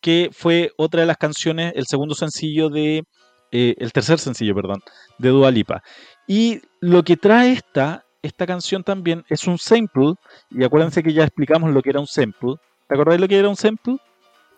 que 0.00 0.28
fue 0.32 0.72
otra 0.76 1.00
de 1.00 1.06
las 1.06 1.16
canciones, 1.16 1.72
el 1.76 1.86
segundo 1.86 2.14
sencillo 2.14 2.68
de, 2.68 3.04
eh, 3.52 3.74
el 3.78 3.92
tercer 3.92 4.18
sencillo, 4.18 4.54
perdón, 4.54 4.82
de 5.18 5.30
Dua 5.30 5.50
Lipa. 5.50 5.82
Y 6.26 6.60
lo 6.80 7.02
que 7.02 7.16
trae 7.16 7.52
esta, 7.52 8.04
esta 8.20 8.46
canción 8.46 8.82
también 8.82 9.24
es 9.28 9.46
un 9.46 9.56
sample, 9.56 10.14
y 10.50 10.64
acuérdense 10.64 11.02
que 11.02 11.12
ya 11.12 11.24
explicamos 11.24 11.72
lo 11.72 11.80
que 11.80 11.90
era 11.90 12.00
un 12.00 12.06
sample. 12.06 12.56
¿Te 12.88 12.94
acordás 12.94 13.14
de 13.14 13.20
lo 13.20 13.28
que 13.28 13.38
era 13.38 13.48
un 13.48 13.56
sample? 13.56 13.96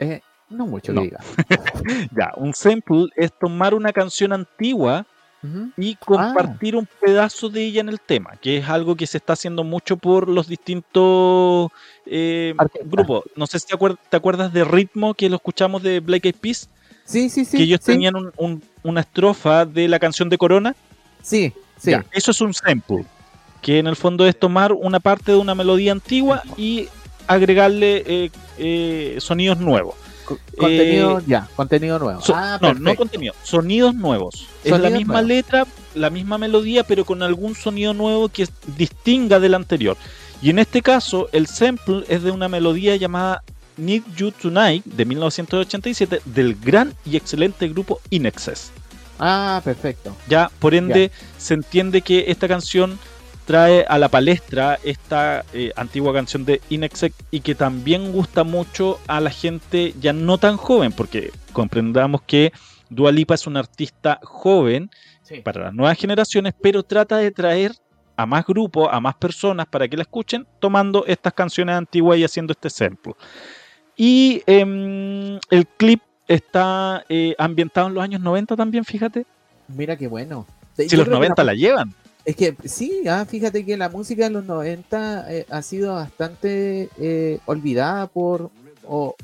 Eh, 0.01 0.21
no 0.49 0.67
mucho 0.67 0.93
no. 0.93 1.03
ya, 2.17 2.33
un 2.37 2.55
sample 2.55 3.07
es 3.17 3.33
tomar 3.39 3.75
una 3.75 3.93
canción 3.93 4.33
antigua 4.33 5.07
y 5.77 5.95
compartir 5.97 6.75
ah. 6.75 6.79
un 6.79 6.89
pedazo 7.01 7.49
de 7.49 7.65
ella 7.65 7.81
en 7.81 7.89
el 7.89 8.01
tema, 8.01 8.37
que 8.41 8.59
es 8.59 8.69
algo 8.69 8.97
que 8.97 9.07
se 9.07 9.19
está 9.19 9.35
haciendo 9.35 9.65
mucho 9.65 9.97
por 9.97 10.29
los 10.29 10.49
distintos 10.49 11.71
eh, 12.07 12.55
grupos. 12.85 13.25
No 13.37 13.47
sé 13.47 13.59
si 13.59 13.67
te, 13.67 14.17
acuerdas 14.17 14.53
de 14.53 14.65
Ritmo, 14.65 15.15
que 15.15 15.29
lo 15.29 15.37
escuchamos 15.37 15.83
de 15.83 16.01
Black 16.01 16.27
Eyed 16.27 16.37
Peas. 16.37 16.69
Sí, 17.05 17.29
sí, 17.31 17.45
sí. 17.45 17.57
Que 17.57 17.63
ellos 17.65 17.81
tenían 17.81 18.15
una 18.83 19.01
estrofa 19.01 19.65
de 19.65 19.89
la 19.89 19.99
canción 19.99 20.29
de 20.29 20.39
Corona. 20.39 20.75
Sí, 21.23 21.53
sí. 21.79 21.93
eso 22.13 22.31
es 22.31 22.41
un 22.41 22.55
sample, 22.55 23.05
que 23.63 23.79
en 23.79 23.87
el 23.87 23.97
fondo 23.97 24.27
es 24.27 24.39
tomar 24.39 24.73
una 24.73 25.01
parte 25.01 25.33
de 25.33 25.39
una 25.39 25.55
melodía 25.55 25.93
antigua 25.93 26.43
y 26.57 26.89
agregarle 27.27 28.05
eh, 28.07 28.31
eh, 28.59 29.17
sonidos 29.21 29.59
nuevos. 29.59 29.95
Contenido, 30.27 31.19
eh, 31.19 31.23
ya, 31.27 31.49
contenido 31.57 31.99
nuevo. 31.99 32.21
Ah, 32.35 32.59
no, 32.61 32.75
no 32.75 32.95
contenido, 32.95 33.35
sonidos 33.43 33.95
nuevos. 33.95 34.49
es 34.65 34.79
la 34.79 34.91
misma 34.91 35.23
letra, 35.23 35.67
la 35.95 36.11
misma 36.11 36.39
melodía, 36.39 36.85
pero 36.85 37.05
con 37.05 37.23
algún 37.23 37.55
sonido 37.55 37.95
nuevo 37.95 38.29
que 38.29 38.49
distinga 38.77 39.41
del 39.41 39.55
anterior. 39.55 39.97
Y 40.43 40.51
en 40.51 40.59
este 40.59 40.83
caso, 40.83 41.29
el 41.33 41.47
sample 41.47 42.05
es 42.09 42.23
de 42.23 42.31
una 42.31 42.49
melodía 42.49 42.97
llamada 42.97 43.43
Need 43.77 44.03
You 44.17 44.33
Tonight 44.33 44.85
de 44.85 45.05
1987 45.05 46.23
del 46.25 46.55
gran 46.55 46.95
y 47.05 47.17
excelente 47.17 47.69
grupo 47.69 48.01
Inexes. 48.11 48.71
Ah, 49.19 49.61
perfecto. 49.65 50.15
Ya, 50.29 50.51
por 50.59 50.75
ende, 50.75 51.11
se 51.39 51.55
entiende 51.55 52.03
que 52.03 52.27
esta 52.29 52.49
canción 52.49 52.99
trae 53.47 53.85
a 53.89 53.97
la 53.97 54.09
palestra 54.09 54.79
esta 54.83 55.45
eh, 55.55 55.73
antigua 55.77 56.13
canción 56.13 56.45
de 56.45 56.61
Inexec 56.69 57.15
y 57.31 57.41
que 57.41 57.55
también 57.55 58.13
gusta 58.13 58.45
mucho 58.45 58.99
a 59.07 59.21
la 59.21 59.31
gente 59.31 59.95
ya 60.01 60.13
no 60.13 60.37
tan 60.37 60.57
joven, 60.57 60.93
porque 60.93 61.31
comprendamos 61.53 62.23
que 62.23 62.53
Dua 62.91 63.13
Lipa 63.13 63.35
es 63.35 63.47
un 63.47 63.57
artista 63.57 64.21
joven 64.23 64.91
para 65.45 65.65
las 65.65 65.75
nuevas 65.75 65.97
generaciones, 65.97 66.55
pero 66.61 66.83
trata 66.83 67.19
de 67.19 67.31
traer 67.31 67.73
a 68.17 68.27
más 68.27 68.45
grupos, 68.45 68.89
a 68.91 69.01
más 69.01 69.15
personas 69.15 69.67
para 69.67 69.87
que 69.87 69.97
la 69.97 70.03
escuchen, 70.03 70.47
tomando 70.59 71.05
estas 71.07 71.33
canciones 71.33 71.77
antiguas 71.77 72.19
y 72.19 72.25
haciendo 72.25 72.53
este 72.53 72.69
ejemplo. 72.69 73.17
Y 73.97 74.43
em, 74.47 75.39
el 75.51 75.67
clip 75.77 76.03
está 76.27 77.05
eh, 77.09 77.35
ambientado 77.39 77.87
en 77.89 77.95
los 77.95 78.03
años 78.03 78.21
90 78.21 78.57
también, 78.57 78.85
fíjate. 78.85 79.25
Mira 79.69 79.97
qué 79.97 80.09
bueno. 80.09 80.47
Si 80.77 80.97
los 80.97 81.09
90 81.09 81.45
la 81.45 81.55
llevan. 81.55 81.95
Es 82.27 82.35
que 82.35 82.57
sí, 82.65 83.05
ah, 83.09 83.25
fíjate 83.25 83.65
que 83.65 83.77
la 83.77 83.89
música 83.89 84.25
de 84.25 84.31
los 84.31 84.45
90 84.45 85.33
eh, 85.33 85.47
ha 85.49 85.63
sido 85.63 85.95
bastante 85.95 86.89
eh, 86.99 87.39
olvidada 87.47 88.09
por, 88.09 88.51
o, 88.85 89.15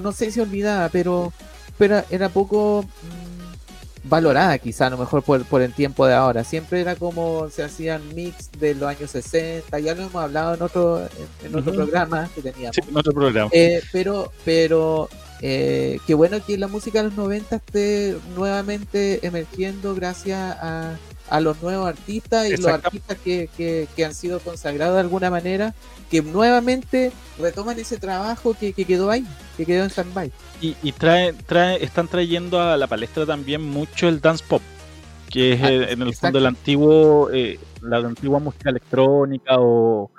no 0.00 0.12
sé 0.12 0.30
si 0.30 0.38
olvidada, 0.38 0.88
pero, 0.88 1.32
pero 1.76 2.04
era 2.08 2.28
poco 2.28 2.84
mm, 2.84 4.08
valorada 4.08 4.58
quizá 4.58 4.86
a 4.86 4.90
lo 4.90 4.98
mejor 4.98 5.24
por, 5.24 5.44
por 5.46 5.60
el 5.60 5.72
tiempo 5.72 6.06
de 6.06 6.14
ahora. 6.14 6.44
Siempre 6.44 6.80
era 6.80 6.94
como 6.94 7.50
se 7.50 7.64
hacían 7.64 8.00
mix 8.14 8.52
de 8.52 8.76
los 8.76 8.88
años 8.88 9.10
60, 9.10 9.80
ya 9.80 9.96
lo 9.96 10.02
hemos 10.02 10.22
hablado 10.22 10.54
en 10.54 10.62
otro, 10.62 11.08
en, 11.44 11.52
otro 11.52 11.74
programa 11.74 12.30
que 12.32 12.42
teníamos. 12.42 12.76
Sí, 12.76 12.82
en 12.88 12.96
otro 12.96 13.12
programa. 13.12 13.50
Eh, 13.52 13.82
pero, 13.90 14.30
pero 14.44 15.08
qué 15.40 16.14
bueno 16.14 16.38
que 16.46 16.56
la 16.58 16.68
música 16.68 17.02
de 17.02 17.08
los 17.08 17.16
90 17.16 17.56
esté 17.56 18.16
nuevamente 18.36 19.26
emergiendo 19.26 19.96
gracias 19.96 20.56
a 20.60 20.96
a 21.28 21.40
los 21.40 21.62
nuevos 21.62 21.88
artistas 21.88 22.46
y 22.48 22.56
los 22.56 22.66
artistas 22.66 23.16
que, 23.22 23.48
que, 23.56 24.04
han 24.04 24.14
sido 24.14 24.40
consagrados 24.40 24.94
de 24.94 25.00
alguna 25.00 25.30
manera, 25.30 25.74
que 26.10 26.22
nuevamente 26.22 27.12
retoman 27.38 27.78
ese 27.78 27.98
trabajo 27.98 28.54
que, 28.58 28.72
quedó 28.72 29.10
ahí, 29.10 29.26
que 29.56 29.66
quedó 29.66 29.84
en 29.84 29.90
stand-by. 29.90 30.32
Y, 30.60 30.76
y 30.82 30.92
trae, 30.92 31.32
trae, 31.32 31.82
están 31.82 32.08
trayendo 32.08 32.60
a 32.60 32.76
la 32.76 32.86
palestra 32.86 33.26
también 33.26 33.62
mucho 33.62 34.08
el 34.08 34.20
dance 34.20 34.44
pop, 34.46 34.62
que 35.30 35.52
es 35.54 35.62
ah, 35.62 35.70
eh, 35.70 35.92
en 35.92 36.02
el 36.02 36.14
fondo 36.14 36.38
el 36.38 36.46
antiguo, 36.46 37.30
eh, 37.32 37.58
la 37.82 37.98
antigua 37.98 38.38
música 38.38 38.70
electrónica 38.70 39.56
o, 39.58 40.10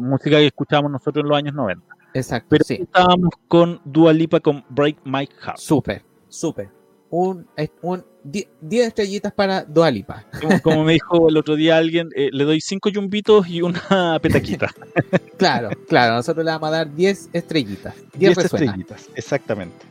música 0.00 0.36
que 0.38 0.46
escuchábamos 0.46 0.92
nosotros 0.92 1.24
en 1.24 1.28
los 1.28 1.38
años 1.38 1.54
90. 1.54 1.82
Exacto. 2.14 2.46
Pero 2.50 2.64
estábamos 2.68 3.30
con 3.48 3.80
Dua 3.84 4.12
Lipa 4.12 4.40
con 4.40 4.64
Break 4.68 4.98
My 5.04 5.28
Heart. 5.42 5.58
Súper, 5.58 6.04
súper. 6.28 6.75
Un, 7.10 7.46
un 7.82 8.04
10 8.24 8.48
estrellitas 8.86 9.32
para 9.32 9.62
Dualipa. 9.64 10.24
Como, 10.62 10.84
me 10.84 10.94
dijo 10.94 11.28
el 11.28 11.36
otro 11.36 11.54
día 11.54 11.76
alguien, 11.76 12.08
eh, 12.16 12.30
le 12.32 12.44
doy 12.44 12.60
5 12.60 12.88
yumbitos 12.88 13.46
y 13.48 13.62
una 13.62 14.18
petaquita. 14.22 14.72
claro, 15.38 15.70
claro, 15.88 16.14
nosotros 16.14 16.44
le 16.44 16.50
vamos 16.50 16.68
a 16.68 16.72
dar 16.72 16.94
10 16.94 17.30
estrellitas. 17.32 17.94
10 18.14 18.38
estrellitas, 18.38 19.08
exactamente. 19.14 19.86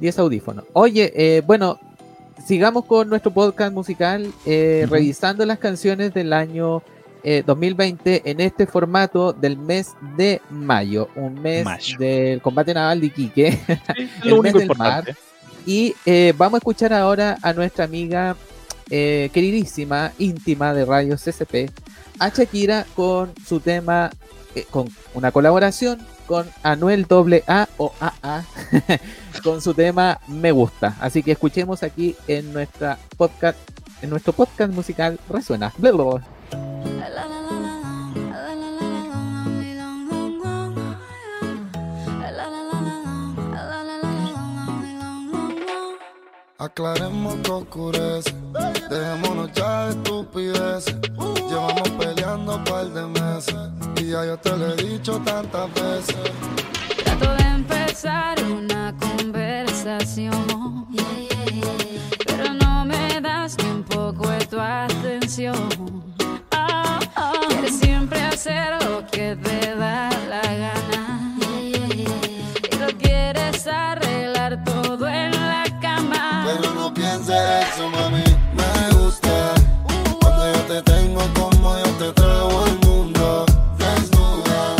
10 0.00 0.18
audífonos. 0.18 0.64
Oye, 0.72 1.12
eh, 1.14 1.42
bueno, 1.46 1.78
sigamos 2.44 2.84
con 2.84 3.08
nuestro 3.08 3.30
podcast 3.30 3.72
musical, 3.72 4.32
eh, 4.46 4.86
revisando 4.90 5.46
las 5.46 5.58
canciones 5.58 6.12
del 6.12 6.32
año 6.32 6.82
2020 7.46 8.14
eh, 8.16 8.22
en 8.24 8.40
este 8.40 8.66
formato 8.66 9.32
del 9.32 9.56
mes 9.56 9.92
de 10.16 10.40
mayo, 10.50 11.08
un 11.14 11.40
mes 11.40 11.64
del 11.98 12.40
combate 12.42 12.74
naval 12.74 13.00
de 13.00 13.06
Iquique, 13.06 13.60
el 14.24 14.40
mes 14.40 14.54
del 14.54 14.76
mar. 14.76 15.16
Y 15.66 15.94
eh, 16.06 16.34
vamos 16.36 16.54
a 16.54 16.58
escuchar 16.58 16.92
ahora 16.92 17.38
a 17.42 17.52
nuestra 17.52 17.84
amiga 17.84 18.36
queridísima, 18.88 20.12
íntima 20.18 20.74
de 20.74 20.84
Radio 20.84 21.16
CCP, 21.16 21.70
a 22.18 22.28
Shakira 22.28 22.84
con 22.94 23.32
su 23.46 23.58
tema, 23.58 24.10
con 24.70 24.90
una 25.14 25.32
colaboración 25.32 25.98
con 26.26 26.48
Anuel 26.62 27.06
doble 27.06 27.44
A 27.46 27.68
o 27.78 27.92
AA 28.00 28.44
con 29.42 29.60
su 29.60 29.74
tema 29.74 30.18
Me 30.28 30.52
gusta. 30.52 30.96
Así 31.00 31.22
que 31.22 31.32
escuchemos 31.32 31.82
aquí 31.82 32.16
en 32.26 32.52
nuestra 32.52 32.98
podcast, 33.16 33.58
en 34.00 34.10
nuestro 34.10 34.32
podcast 34.32 34.72
musical 34.72 35.18
Resuena. 35.28 35.72
Aclaremos 46.62 47.34
que 47.42 47.50
oscurece, 47.50 48.32
dejémonos 48.88 49.50
ya 49.52 49.86
de 49.86 49.90
estupideces. 49.90 50.96
Llevamos 51.48 51.90
peleando 51.98 52.54
un 52.54 52.62
par 52.62 52.86
de 52.88 53.04
meses 53.04 53.56
y 53.96 54.10
ya 54.10 54.24
yo 54.24 54.36
te 54.38 54.56
lo 54.56 54.72
he 54.72 54.76
dicho 54.76 55.20
tantas 55.24 55.74
veces. 55.74 56.16
Trato 57.02 57.34
de 57.34 57.42
empezar 57.42 58.40
una 58.44 58.94
conversación, 58.96 60.86
pero 62.24 62.54
no 62.54 62.84
me 62.84 63.20
das 63.20 63.56
ni 63.58 63.68
un 63.68 63.82
poco 63.82 64.28
de 64.28 64.46
tu 64.46 64.60
atención. 64.60 65.68
Quieres 67.48 67.76
siempre 67.76 68.22
hacer 68.22 68.80
lo 68.84 69.04
que 69.08 69.34
te 69.34 69.74
da 69.74 70.10
la 70.28 70.42
gana 70.42 71.36
y 71.60 72.06
lo 72.78 72.86
quieres 72.98 73.66
arreglar 73.66 74.01
eso, 77.62 77.88
mami. 77.90 78.24
Me 78.54 78.96
gusta 78.96 79.54
cuando 80.20 80.52
yo 80.52 80.60
te 80.62 80.82
tengo 80.82 81.20
como 81.34 81.76
yo 81.78 81.90
te 81.98 82.12
traigo 82.12 82.64
al 82.64 82.78
mundo. 82.86 83.46
Desnuda, 83.78 84.76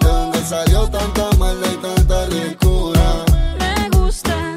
de 0.00 0.08
donde 0.08 0.44
salió 0.44 0.88
tanta 0.88 1.30
maldad 1.38 1.70
y 1.72 1.76
tanta 1.76 2.26
ricura. 2.26 3.24
Me 3.58 3.88
gusta 3.96 4.54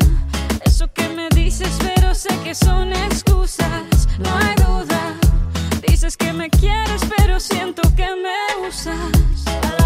eso 0.65 0.87
que 0.93 1.07
me 1.09 1.29
dices, 1.29 1.71
pero 1.79 2.13
sé 2.13 2.29
que 2.43 2.53
son 2.55 2.91
excusas. 2.93 4.07
No 4.19 4.29
hay 4.37 4.55
duda. 4.55 5.15
Dices 5.87 6.17
que 6.17 6.33
me 6.33 6.49
quieres, 6.49 7.01
pero 7.17 7.39
siento 7.39 7.81
que 7.95 8.07
me 8.15 8.67
usas. 8.67 9.82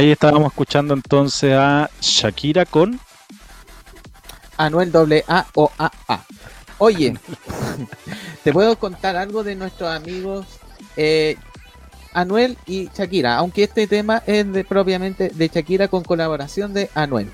Ahí 0.00 0.10
estábamos 0.12 0.52
escuchando 0.52 0.94
entonces 0.94 1.52
a 1.52 1.90
Shakira 2.00 2.64
con 2.64 2.98
Anuel 4.56 4.90
doble 4.90 5.24
A 5.28 5.46
o 5.54 5.70
AA. 5.76 6.24
Oye, 6.78 7.18
te 8.42 8.50
puedo 8.50 8.78
contar 8.78 9.16
algo 9.16 9.44
de 9.44 9.56
nuestros 9.56 9.90
amigos 9.90 10.46
eh, 10.96 11.36
Anuel 12.14 12.56
y 12.64 12.88
Shakira, 12.96 13.36
aunque 13.36 13.64
este 13.64 13.86
tema 13.86 14.22
es 14.26 14.50
de, 14.50 14.64
propiamente 14.64 15.28
de 15.34 15.48
Shakira 15.48 15.88
con 15.88 16.02
colaboración 16.02 16.72
de 16.72 16.88
Anuel. 16.94 17.30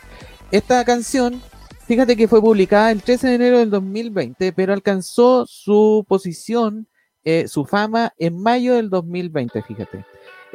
Esta 0.51 0.85
canción, 0.85 1.41
fíjate 1.87 2.17
que 2.17 2.27
fue 2.27 2.41
publicada 2.41 2.91
el 2.91 3.01
13 3.01 3.29
de 3.29 3.35
enero 3.37 3.59
del 3.61 3.71
2020, 3.71 4.53
pero 4.55 4.73
alcanzó 4.73 5.47
su 5.47 6.05
posición, 6.09 6.89
eh, 7.23 7.47
su 7.47 7.65
fama 7.65 8.13
en 8.19 8.43
mayo 8.43 8.75
del 8.75 8.91
2020, 8.91 9.63
fíjate. 9.63 10.05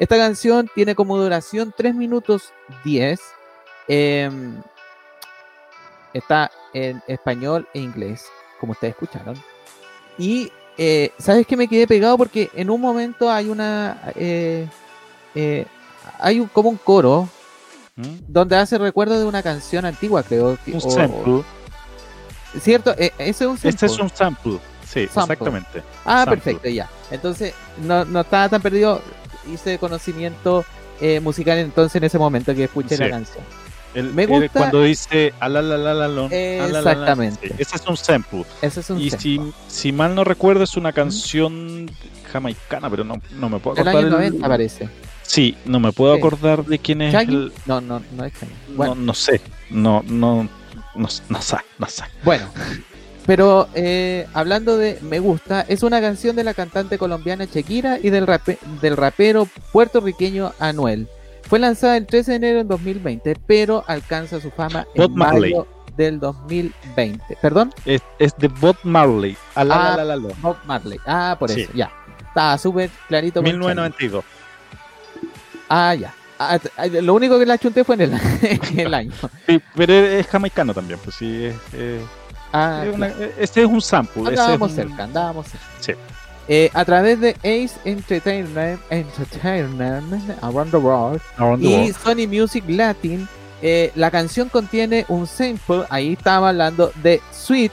Esta 0.02 0.18
canción 0.18 0.68
tiene 0.74 0.96
como 0.96 1.16
duración 1.16 1.72
3 1.78 1.94
minutos 1.94 2.52
10. 2.84 3.20
em, 3.88 4.60
está 6.14 6.50
en 6.74 7.02
español 7.08 7.68
e 7.74 7.80
inglés, 7.80 8.26
como 8.60 8.72
ustedes 8.74 8.94
escucharon. 8.96 9.36
Y 10.18 10.52
eh, 10.78 11.12
sabes 11.20 11.46
que 11.46 11.56
me 11.56 11.68
quedé 11.68 11.86
pegado 11.88 12.18
porque 12.18 12.50
en 12.54 12.70
un 12.72 12.82
momento 12.82 13.30
hay 13.30 13.50
una 13.50 14.12
eh, 14.16 14.68
eh, 15.36 15.66
hay 16.20 16.40
un, 16.40 16.48
como 16.48 16.70
un 16.70 16.78
coro 16.78 17.30
¿Mm? 17.96 18.16
donde 18.28 18.56
hace 18.58 18.78
recuerdo 18.80 19.20
de 19.20 19.26
una 19.26 19.44
canción 19.44 19.86
antigua, 19.86 20.24
creo. 20.24 20.58
que- 20.66 20.72
un 20.72 20.78
o- 20.84 20.90
sample. 20.90 21.44
¿Cierto? 22.60 22.92
Ese 22.98 23.12
es 23.28 23.42
un 23.42 23.56
Este 23.62 23.70
es 23.70 23.80
sample. 23.94 24.04
un 24.04 24.10
sample. 24.10 24.60
Sí, 24.86 25.08
Sample. 25.08 25.34
exactamente. 25.34 25.84
Ah, 26.06 26.24
sample. 26.26 26.36
perfecto, 26.38 26.70
ya. 26.70 26.90
Entonces, 27.12 27.54
no, 27.78 28.04
no 28.06 28.22
estaba 28.22 28.50
tan 28.50 28.62
perdido. 28.62 29.02
Hice 29.52 29.78
conocimiento 29.80 30.66
eh, 31.00 31.20
musical 31.20 31.58
entonces 31.58 31.96
en 31.96 32.04
ese 32.04 32.20
momento 32.20 32.54
que 32.54 32.66
escuché 32.66 32.96
Sí. 32.96 33.04
la 33.04 33.10
canción. 33.10 33.44
El- 33.94 34.14
Me 34.14 34.24
el- 34.24 34.30
gusta- 34.30 34.50
cuando 34.60 34.84
dice 34.84 35.34
alalalalon, 35.40 36.32
alalala, 36.32 36.92
Exactamente. 36.92 37.54
ese 37.58 37.76
es 37.76 37.88
un 37.88 37.98
sample. 37.98 38.46
Ese 38.62 38.80
es 38.80 38.90
un 38.90 39.00
Y 39.00 39.10
sample. 39.10 39.22
si, 39.22 39.54
si 39.68 39.92
mal 39.92 40.14
no 40.16 40.24
recuerdo, 40.24 40.64
es 40.64 40.78
una 40.78 40.94
canción 40.94 41.90
jamaicana, 42.32 42.90
pero 42.90 43.04
no, 43.04 43.20
no 43.32 43.50
me 43.50 43.60
puedo 43.60 43.76
El 43.78 43.88
acordar. 43.88 43.98
año 43.98 44.06
el- 44.08 44.12
90 44.32 44.48
parece. 44.48 44.90
Sí, 45.24 45.58
no 45.66 45.80
me 45.80 45.92
puedo 45.92 46.14
Sí. 46.14 46.20
acordar 46.20 46.66
de 46.66 46.80
quién 46.80 47.02
es 47.02 47.14
el. 47.16 47.52
No, 47.66 47.82
no, 47.82 48.02
no 48.16 48.24
es 48.26 48.34
Shaggy. 48.34 48.54
No, 48.70 48.76
Bueno, 48.78 48.96
no 48.96 49.14
sé. 49.14 49.42
No, 49.70 50.04
no. 50.08 50.48
no, 50.96 51.10
no 51.30 51.42
sé, 51.42 51.56
no 51.80 51.88
sé. 51.88 52.04
Bueno, 52.24 52.48
pero 53.26 53.68
eh, 53.76 54.28
hablando 54.34 54.78
de 54.78 54.98
Me 55.02 55.20
Gusta, 55.20 55.66
es 55.68 55.84
una 55.84 56.02
canción 56.02 56.36
de 56.36 56.44
la 56.44 56.54
cantante 56.54 56.98
colombiana 56.98 57.46
Shakira 57.46 58.00
y 58.02 58.10
del, 58.10 58.26
rape- 58.28 58.58
del 58.82 58.98
rapero 58.98 59.48
puertorriqueño 59.72 60.54
Anuel. 60.60 61.08
Fue 61.44 61.60
lanzada 61.60 61.98
el 61.98 62.06
13 62.08 62.32
de 62.32 62.38
enero 62.38 62.58
de 62.60 62.64
2020, 62.66 63.36
pero 63.46 63.84
alcanza 63.88 64.40
su 64.40 64.52
fama 64.52 64.88
en 64.96 65.14
Marley. 65.16 65.52
mayo 65.54 65.68
del 65.98 66.20
2020. 66.20 67.38
¿Perdón? 67.42 67.74
Es, 67.86 68.02
es 68.20 68.34
de 68.38 68.48
Bob 68.48 68.78
Marley. 68.84 69.36
Ah, 69.56 69.64
la, 69.66 69.98
la, 69.98 70.04
la, 70.06 70.16
la. 70.16 70.30
Bob 70.42 70.56
Marley. 70.66 70.98
Ah, 71.06 71.36
por 71.38 71.50
Sí. 71.52 71.62
eso, 71.62 71.72
ya. 71.76 71.92
Estaba 72.28 72.58
súper 72.58 72.90
clarito. 73.10 73.42
con 73.42 73.46
Charlie. 73.52 73.60
1992. 73.60 74.24
Ah, 75.70 75.94
ya. 75.96 76.14
Ah, 76.40 76.58
ah, 76.78 76.88
lo 76.88 77.14
único 77.14 77.38
que 77.38 77.46
la 77.46 77.58
chunté 77.58 77.84
fue 77.84 77.96
en 77.96 78.02
el, 78.02 78.14
en 78.42 78.80
el 78.80 78.94
año. 78.94 79.12
Sí, 79.46 79.62
pero 79.76 79.94
es 79.94 80.26
jamaicano 80.28 80.74
también, 80.74 81.00
pues 81.04 81.16
sí. 81.18 81.46
Es, 81.46 81.56
es- 81.74 82.02
Ah, 82.54 82.84
es 82.86 82.94
una- 82.96 83.10
claro. 83.10 83.32
este 83.38 83.62
es 83.62 83.68
un 83.68 83.82
sample. 83.82 84.22
es 84.24 84.28
Andábamos 84.40 84.70
un- 84.72 84.76
cerca, 84.76 85.04
andábamos 85.06 85.48
cerca. 85.48 85.66
Sí. 85.80 85.94
Eh, 86.48 86.70
a 86.74 86.84
través 86.86 87.20
de 87.22 87.30
Ace 87.44 87.72
Entertainment, 87.86 88.82
Entertainment 88.90 90.32
Around 90.44 90.72
the 90.72 90.78
World 90.78 91.22
Around 91.38 91.62
the 91.62 91.68
y 91.70 91.74
World. 91.76 91.96
Sony 92.04 92.28
Music 92.28 92.64
Latin, 92.68 93.28
eh, 93.62 93.92
la 93.96 94.12
canción 94.12 94.50
contiene 94.50 95.06
un 95.08 95.28
sample, 95.28 95.84
ahí 95.90 96.14
estaba 96.14 96.50
hablando 96.50 96.92
de 96.96 97.22
Sweet, 97.32 97.72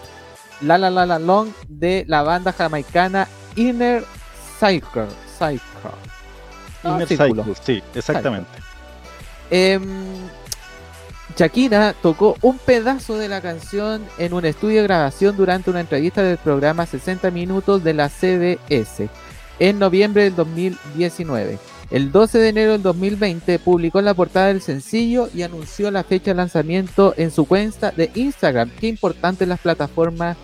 La 0.60 0.76
La 0.78 0.90
La 0.90 1.06
La 1.06 1.18
Long 1.18 1.48
de 1.68 2.04
la 2.06 2.22
banda 2.22 2.52
jamaicana 2.52 3.26
Inner 3.56 4.04
Cycle. 4.60 5.06
Cycle. 5.38 5.60
Ah, 6.84 6.90
Inner 6.94 7.08
círculo. 7.08 7.42
Cycle, 7.44 7.56
sí, 7.64 7.82
exactamente. 7.94 8.50
Em, 9.50 9.82
Shakira 11.38 11.94
tocó 12.02 12.36
un 12.42 12.58
pedazo 12.58 13.16
de 13.16 13.28
la 13.28 13.40
canción 13.40 14.04
en 14.18 14.32
un 14.32 14.44
estudio 14.44 14.78
de 14.78 14.88
grabación 14.88 15.36
durante 15.36 15.70
una 15.70 15.78
entrevista 15.78 16.20
del 16.20 16.36
programa 16.36 16.84
60 16.84 17.30
Minutos 17.30 17.84
de 17.84 17.94
la 17.94 18.08
CBS 18.08 19.08
en 19.60 19.78
noviembre 19.78 20.24
del 20.24 20.34
2019. 20.34 21.60
El 21.92 22.10
12 22.10 22.38
de 22.38 22.48
enero 22.48 22.72
del 22.72 22.82
2020 22.82 23.60
publicó 23.60 24.00
la 24.00 24.14
portada 24.14 24.48
del 24.48 24.60
sencillo 24.60 25.28
y 25.32 25.42
anunció 25.42 25.92
la 25.92 26.02
fecha 26.02 26.32
de 26.32 26.38
lanzamiento 26.38 27.14
en 27.16 27.30
su 27.30 27.44
cuenta 27.44 27.92
de 27.92 28.10
Instagram. 28.16 28.70
Qué 28.70 28.88
importante 28.88 29.46
las 29.46 29.60
plataformas 29.60 30.36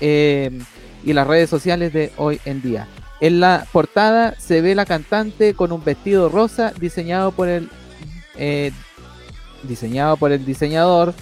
em, 0.00 0.60
y 1.02 1.14
las 1.14 1.26
redes 1.26 1.48
sociales 1.48 1.94
de 1.94 2.12
hoy 2.18 2.42
en 2.44 2.60
día. 2.60 2.88
En 3.22 3.40
la 3.40 3.66
portada 3.72 4.34
se 4.38 4.60
ve 4.60 4.74
la 4.74 4.84
cantante 4.84 5.54
con 5.54 5.72
un 5.72 5.82
vestido 5.82 6.28
rosa 6.28 6.74
diseñado 6.78 7.32
por 7.32 7.48
el 7.48 7.70
eh, 8.36 8.70
diseñado 9.62 10.16
por 10.16 10.32
el 10.32 10.44
diseñador 10.44 11.14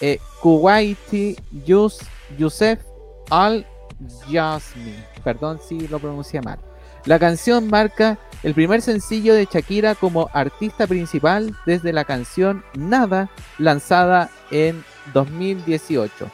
eh, 0.00 0.18
Kuwaiti 0.40 1.36
Yus, 1.64 1.98
Youssef 2.38 2.80
Al 3.30 3.66
Yasmi. 4.28 4.94
Perdón 5.22 5.60
si 5.66 5.86
lo 5.88 5.98
pronuncié 5.98 6.40
mal. 6.42 6.58
La 7.04 7.18
canción 7.18 7.68
marca 7.68 8.18
el 8.42 8.54
primer 8.54 8.82
sencillo 8.82 9.34
de 9.34 9.48
Shakira 9.52 9.94
como 9.94 10.28
artista 10.32 10.86
principal 10.86 11.56
desde 11.66 11.92
la 11.92 12.04
canción 12.04 12.64
Nada, 12.74 13.28
lanzada 13.58 14.30
en 14.50 14.84
2018. 15.14 16.30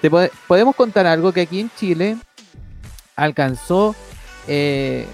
Te 0.00 0.10
pode- 0.10 0.30
podemos 0.46 0.76
contar 0.76 1.06
algo 1.06 1.32
que 1.32 1.42
aquí 1.42 1.60
en 1.60 1.70
Chile 1.76 2.16
alcanzó 3.16 3.94
eh, 4.46 5.06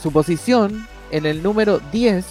su 0.00 0.12
posición 0.12 0.86
en 1.10 1.26
el 1.26 1.42
número 1.42 1.80
10 1.92 2.24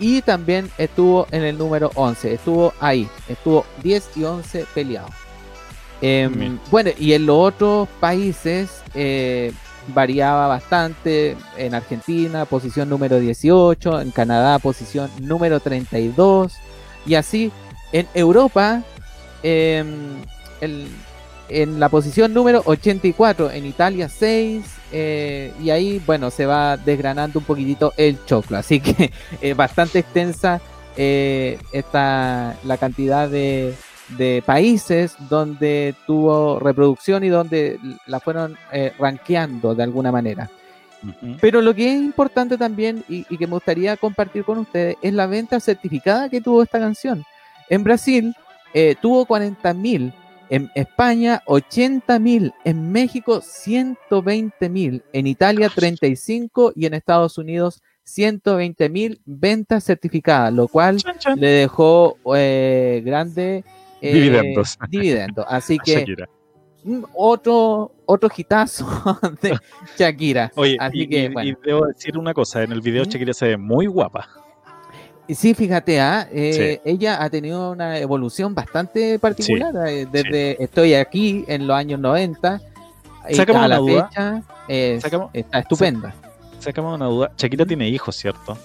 y 0.00 0.22
también 0.22 0.68
estuvo 0.78 1.26
en 1.30 1.44
el 1.44 1.56
número 1.58 1.90
11. 1.94 2.34
Estuvo 2.34 2.72
ahí, 2.80 3.08
estuvo 3.28 3.64
10 3.82 4.10
y 4.16 4.24
11 4.24 4.66
peleados. 4.74 5.10
Bien. 6.34 6.58
bueno, 6.70 6.90
y 6.98 7.12
en 7.12 7.26
los 7.26 7.36
otros 7.36 7.86
países 8.00 8.80
eh, 8.94 9.52
variaba 9.94 10.46
bastante. 10.48 11.36
En 11.58 11.74
Argentina, 11.74 12.46
posición 12.46 12.88
número 12.88 13.20
18. 13.20 14.00
En 14.00 14.10
Canadá, 14.10 14.58
posición 14.58 15.10
número 15.20 15.60
32. 15.60 16.54
Y 17.06 17.14
así, 17.16 17.52
en 17.92 18.08
Europa, 18.14 18.82
em, 19.42 20.22
el- 20.62 20.88
en 21.50 21.78
la 21.80 21.88
posición 21.90 22.32
número 22.32 22.62
84. 22.64 23.50
En 23.50 23.66
Italia, 23.66 24.08
6. 24.08 24.62
Eh, 24.92 25.52
y 25.62 25.70
ahí, 25.70 26.02
bueno, 26.04 26.30
se 26.30 26.46
va 26.46 26.76
desgranando 26.76 27.38
un 27.38 27.44
poquitito 27.44 27.92
el 27.96 28.24
choclo. 28.24 28.58
Así 28.58 28.80
que 28.80 29.12
es 29.40 29.56
bastante 29.56 30.00
extensa 30.00 30.60
eh, 30.96 31.58
la 31.92 32.76
cantidad 32.78 33.28
de, 33.28 33.74
de 34.16 34.42
países 34.44 35.14
donde 35.28 35.94
tuvo 36.06 36.58
reproducción 36.58 37.24
y 37.24 37.28
donde 37.28 37.78
la 38.06 38.20
fueron 38.20 38.56
eh, 38.72 38.92
rankeando 38.98 39.74
de 39.74 39.82
alguna 39.82 40.12
manera. 40.12 40.50
Pero 41.40 41.62
lo 41.62 41.74
que 41.74 41.88
es 41.88 41.94
importante 41.94 42.58
también 42.58 43.02
y, 43.08 43.24
y 43.30 43.38
que 43.38 43.46
me 43.46 43.54
gustaría 43.54 43.96
compartir 43.96 44.44
con 44.44 44.58
ustedes 44.58 44.96
es 45.00 45.14
la 45.14 45.26
venta 45.26 45.58
certificada 45.58 46.28
que 46.28 46.42
tuvo 46.42 46.62
esta 46.62 46.78
canción. 46.78 47.24
En 47.70 47.82
Brasil 47.84 48.34
eh, 48.74 48.94
tuvo 49.00 49.26
40.000, 49.26 50.12
en 50.50 50.70
España 50.74 51.42
80.000, 51.46 52.52
en 52.64 52.92
México 52.92 53.40
120.000, 53.40 55.02
en 55.12 55.26
Italia 55.26 55.70
35 55.74 56.72
y 56.74 56.86
en 56.86 56.94
Estados 56.94 57.38
Unidos 57.38 57.82
120.000 58.06 59.20
ventas 59.24 59.84
certificadas, 59.84 60.52
lo 60.52 60.66
cual 60.68 60.98
le 61.36 61.46
dejó 61.48 62.16
eh, 62.34 63.02
grande 63.04 63.64
eh, 64.02 64.12
Dividendos. 64.14 64.78
dividendos. 64.88 65.44
Así 65.48 65.78
A 65.80 65.82
que 65.84 66.06
mm, 66.84 67.04
otro 67.14 67.92
otro 68.06 68.28
hitazo 68.36 68.86
de 69.42 69.56
Shakira. 69.96 70.50
Oye, 70.56 70.76
Así 70.80 71.02
y, 71.02 71.08
que, 71.08 71.24
y- 71.24 71.28
bueno. 71.28 71.50
y 71.50 71.56
debo 71.64 71.86
decir 71.86 72.18
una 72.18 72.34
cosa, 72.34 72.62
en 72.64 72.72
el 72.72 72.80
video. 72.80 73.04
Shakira 73.04 73.32
se 73.34 73.46
ve 73.48 73.56
muy 73.56 73.86
guapa. 73.86 74.28
Sí, 75.34 75.54
fíjate, 75.54 76.00
ah, 76.00 76.26
eh, 76.32 76.80
ella 76.84 77.22
ha 77.22 77.30
tenido 77.30 77.72
una 77.72 77.98
evolución 77.98 78.54
bastante 78.54 79.18
particular. 79.18 79.74
eh, 79.88 80.06
desde 80.10 80.62
estoy 80.62 80.94
aquí 80.94 81.44
en 81.48 81.66
los 81.66 81.76
años 81.76 82.00
90 82.00 82.60
y 83.28 83.34
Sácame 83.34 83.58
a 83.60 83.68
la 83.68 83.76
duda. 83.78 84.08
fecha 84.08 84.42
es- 84.68 85.04
está 85.32 85.58
estupenda. 85.58 86.14
Sácame 86.58 86.88
una 86.88 87.06
duda. 87.06 87.32
Shakira 87.36 87.64
tiene 87.66 87.88
hijos, 87.88 88.16
¿cierto? 88.16 88.56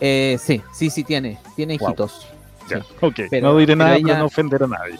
Eh, 0.00 0.38
sí, 0.40 0.62
sí, 0.72 0.90
sí 0.90 1.04
tiene, 1.04 1.38
tiene 1.56 1.76
Wow. 1.78 1.88
hijitos. 1.88 2.26
Ya, 2.70 2.80
Sí. 2.80 2.84
Ok, 3.00 3.14
Pero- 3.30 3.48
no 3.52 3.58
diré 3.58 3.74
nada 3.74 3.96
ella- 3.96 4.06
para 4.08 4.18
no 4.20 4.26
ofender 4.26 4.62
a 4.62 4.66
nadie. 4.66 4.98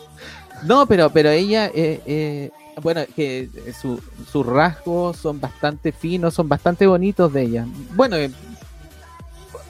No, 0.65 0.87
pero, 0.87 1.11
pero 1.11 1.29
ella, 1.31 1.67
eh, 1.67 2.01
eh, 2.07 2.51
bueno, 2.83 3.03
que 3.15 3.49
su- 3.81 4.01
sus 4.31 4.45
rasgos 4.47 5.17
son 5.19 5.39
bastante 5.41 5.93
finos, 5.93 6.35
son 6.35 6.49
bastante 6.49 6.87
bonitos 6.87 7.33
de 7.33 7.43
ella. 7.43 7.67
Bueno, 7.95 8.17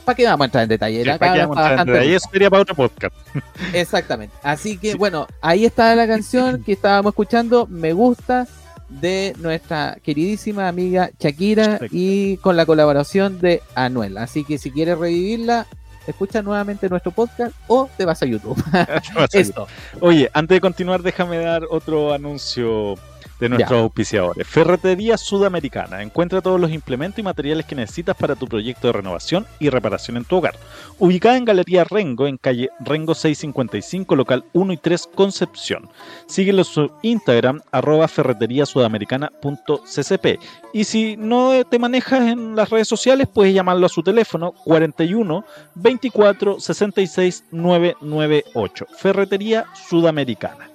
¿para 0.08 0.16
qué 0.16 0.24
vamos 0.26 0.40
a 0.40 0.44
entrar 0.46 0.62
en 0.64 0.68
detalle? 0.70 0.98
Sí, 0.98 1.04
¿para 1.04 1.18
qué 1.18 1.18
cabra 1.26 1.46
vamos 1.46 1.56
está 1.56 1.60
a 1.60 1.70
entrar 1.70 1.72
en 1.72 1.76
bastante 1.76 1.92
detalle? 1.92 2.14
Eso 2.16 2.28
sería 2.32 2.50
para 2.50 2.62
otro 2.62 2.74
podcast. 2.74 3.14
Exactamente. 3.74 4.34
Así 4.42 4.78
que 4.78 4.92
Sí. 4.92 4.98
bueno, 4.98 5.26
ahí 5.40 5.64
está 5.64 5.94
la 5.94 6.06
canción 6.06 6.62
que 6.64 6.72
estábamos 6.72 7.10
escuchando, 7.12 7.66
Me 7.66 7.92
gusta, 7.92 8.46
de 8.88 9.34
nuestra 9.38 9.98
queridísima 10.02 10.66
amiga 10.66 11.10
Shakira 11.20 11.72
Shakira. 11.72 11.88
y 11.92 12.38
con 12.38 12.56
la 12.56 12.64
colaboración 12.64 13.38
de 13.40 13.62
Anuel. 13.74 14.16
Así 14.16 14.44
que 14.44 14.56
si 14.56 14.70
quieres 14.70 14.96
revivirla, 14.98 15.66
escucha 16.06 16.40
nuevamente 16.40 16.88
nuestro 16.88 17.10
podcast 17.12 17.54
o 17.66 17.90
te 17.98 18.06
vas 18.06 18.22
a 18.22 18.26
YouTube. 18.26 18.56
Esto. 19.32 19.66
Oye, 20.00 20.30
antes 20.32 20.56
de 20.56 20.60
continuar, 20.62 21.02
déjame 21.02 21.36
dar 21.38 21.64
otro 21.70 22.14
anuncio 22.14 22.94
de 23.40 23.48
nuestros 23.48 23.82
auspiciadores. 23.82 24.46
Ferretería 24.46 25.16
Sudamericana. 25.16 26.02
Encuentra 26.02 26.40
todos 26.40 26.60
los 26.60 26.72
implementos 26.72 27.20
y 27.20 27.22
materiales 27.22 27.64
que 27.66 27.74
necesitas 27.74 28.16
para 28.16 28.36
tu 28.36 28.46
proyecto 28.46 28.86
de 28.88 28.92
renovación 28.94 29.46
y 29.58 29.70
reparación 29.70 30.16
en 30.16 30.24
tu 30.24 30.36
hogar. 30.36 30.56
Ubicada 30.98 31.36
en 31.36 31.44
Galería 31.44 31.84
Rengo, 31.84 32.26
en 32.26 32.36
calle 32.36 32.70
Rengo 32.80 33.14
655, 33.14 34.16
local 34.16 34.44
1 34.52 34.72
y 34.72 34.76
3, 34.76 35.10
Concepción. 35.14 35.88
Síguelo 36.26 36.58
en 36.60 36.64
su 36.64 36.90
Instagram, 37.02 37.60
arroba 37.70 38.08
ferreteriasudamericana.ccp. 38.08 40.40
Y 40.72 40.84
si 40.84 41.16
no 41.16 41.52
te 41.68 41.78
manejas 41.78 42.22
en 42.22 42.56
las 42.56 42.70
redes 42.70 42.88
sociales, 42.88 43.28
puedes 43.32 43.54
llamarlo 43.54 43.86
a 43.86 43.90
su 43.90 44.02
teléfono 44.02 44.52
41 44.64 45.44
24 45.74 46.60
66 46.60 47.44
998. 47.50 48.86
Ferretería 48.98 49.66
Sudamericana. 49.88 50.68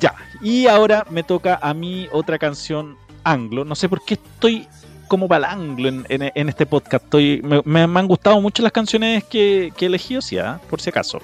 Ya, 0.00 0.14
y 0.44 0.66
ahora 0.66 1.06
me 1.10 1.22
toca 1.22 1.58
a 1.60 1.72
mí 1.72 2.06
otra 2.12 2.38
canción 2.38 2.98
anglo. 3.24 3.64
No 3.64 3.74
sé 3.74 3.88
por 3.88 4.04
qué 4.04 4.14
estoy 4.14 4.68
como 5.08 5.26
para 5.26 5.46
el 5.46 5.52
anglo 5.58 5.88
en, 5.88 6.48
este 6.48 6.66
podcast. 6.66 7.12
Me, 7.14 7.80
han 7.80 8.06
gustado 8.06 8.40
mucho 8.42 8.62
las 8.62 8.70
canciones 8.70 9.24
que, 9.24 9.72
que 9.74 9.86
he 9.86 9.88
elegido, 9.88 10.20
sí, 10.20 10.38
¿ah? 10.38 10.60
por 10.68 10.82
si 10.82 10.90
acaso. 10.90 11.18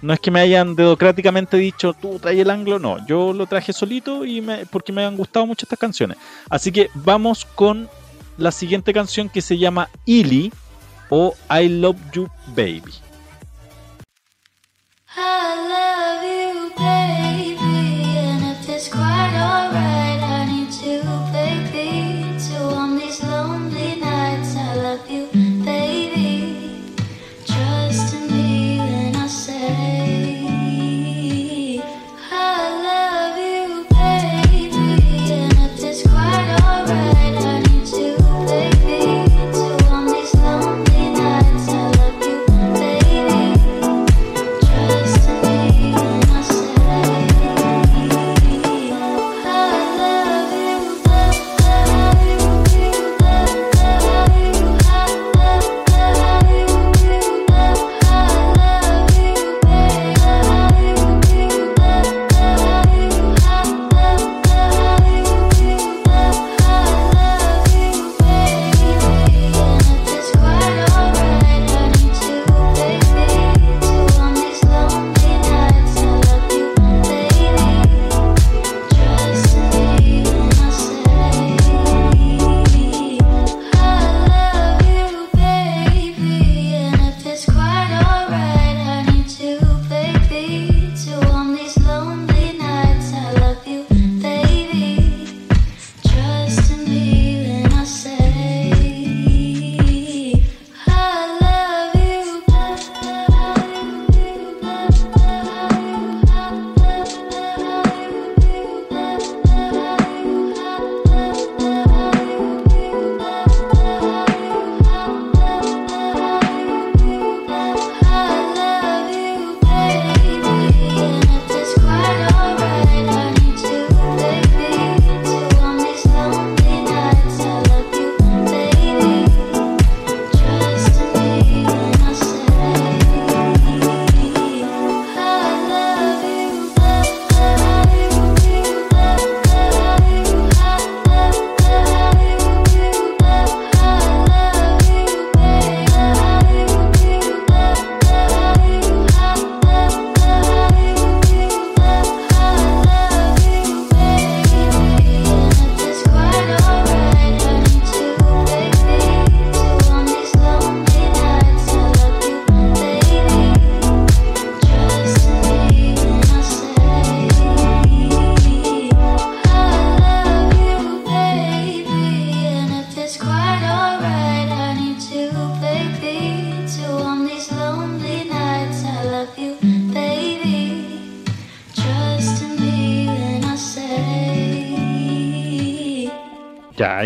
No 0.00 0.12
es 0.12 0.20
que 0.20 0.30
me 0.30 0.40
hayan 0.40 0.76
democráticamente 0.76 1.56
dicho, 1.56 1.92
tú 1.92 2.20
trae 2.20 2.40
el 2.40 2.50
anglo, 2.50 2.78
no. 2.78 3.04
Yo 3.06 3.32
lo 3.32 3.46
traje 3.46 3.72
solito 3.72 4.24
y 4.24 4.40
me, 4.40 4.64
porque 4.66 4.92
me 4.92 5.04
han 5.04 5.16
gustado 5.16 5.44
mucho 5.44 5.64
estas 5.64 5.78
canciones. 5.78 6.16
Así 6.48 6.70
que 6.70 6.88
vamos 6.94 7.44
con 7.44 7.88
la 8.38 8.52
siguiente 8.52 8.92
canción 8.92 9.28
que 9.28 9.40
se 9.40 9.58
llama 9.58 9.88
Illy 10.04 10.52
o 11.10 11.34
I 11.50 11.68
Love 11.68 11.96
You 12.12 12.28
Baby. 12.54 13.05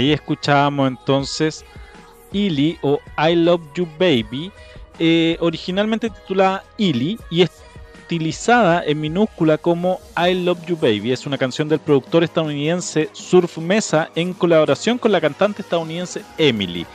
Ahí 0.01 0.13
escuchábamos 0.13 0.89
entonces 0.89 1.65
Illy 2.33 2.79
o 2.83 3.01
I 3.19 3.35
Love 3.35 3.63
You 3.75 3.87
Baby, 3.99 4.53
eh, 4.99 5.37
originalmente 5.41 6.11
titulada 6.11 6.65
Illy 6.77 7.19
y 7.31 7.43
estilizada 7.43 8.83
en 8.85 9.01
minúscula 9.01 9.59
como 9.59 10.01
I 10.17 10.35
Love 10.35 10.67
You 10.67 10.77
Baby. 10.77 11.13
Es 11.13 11.27
una 11.27 11.39
canción 11.39 11.69
del 11.69 11.81
productor 11.81 12.25
estadounidense 12.25 13.09
Surf 13.13 13.59
Mesa 13.59 14.11
en 14.15 14.33
colaboración 14.33 14.99
con 14.99 15.13
la 15.13 15.21
cantante 15.21 15.63
estadounidense 15.63 16.23
Emily. 16.39 16.87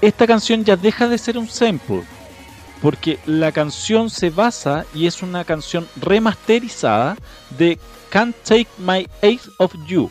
Esta 0.00 0.26
canción 0.26 0.64
ya 0.64 0.76
deja 0.76 1.08
de 1.08 1.18
ser 1.18 1.36
un 1.36 1.48
sample, 1.48 2.04
porque 2.80 3.18
la 3.26 3.50
canción 3.50 4.10
se 4.10 4.30
basa 4.30 4.86
y 4.94 5.06
es 5.06 5.22
una 5.22 5.44
canción 5.44 5.88
remasterizada 6.00 7.16
de 7.58 7.78
Can't 8.10 8.36
Take 8.44 8.68
My 8.78 9.08
Eyes 9.22 9.50
of 9.58 9.74
You, 9.86 10.08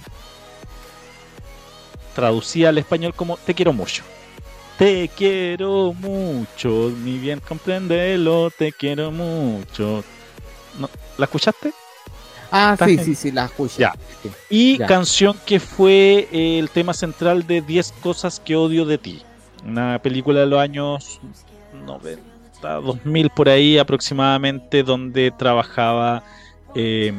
traducida 2.18 2.70
al 2.70 2.80
español 2.80 3.14
como 3.14 3.38
Te 3.38 3.54
quiero 3.54 3.72
mucho. 3.74 4.02
Te 4.80 5.08
quiero 5.16 5.94
mucho, 5.94 6.92
ni 7.04 7.20
bien 7.20 7.40
comprendelo, 7.40 8.50
te 8.50 8.72
quiero 8.72 9.12
mucho. 9.12 10.04
¿No? 10.80 10.90
¿La 11.20 11.26
escuchaste? 11.26 11.72
Ah, 12.52 12.76
sí, 12.84 12.98
sí, 12.98 13.14
sí, 13.14 13.32
la 13.32 13.46
escuché. 13.46 13.82
Ya. 13.82 13.94
Y 14.50 14.80
Ya. 14.80 14.88
canción 14.88 15.36
que 15.46 15.60
fue 15.60 16.28
eh, 16.32 16.58
el 16.58 16.72
tema 16.72 16.96
central 16.96 17.46
de 17.46 17.62
10 17.62 17.92
cosas 18.02 18.40
que 18.40 18.56
odio 18.56 18.86
de 18.86 18.98
ti. 18.98 19.22
Una 19.64 20.00
película 20.02 20.40
de 20.40 20.48
los 20.48 20.60
años 20.60 21.20
90, 21.86 22.82
2000 22.82 23.30
por 23.30 23.50
ahí 23.50 23.78
aproximadamente, 23.78 24.82
donde 24.82 25.30
trabajaba 25.38 26.24
eh, 26.74 27.14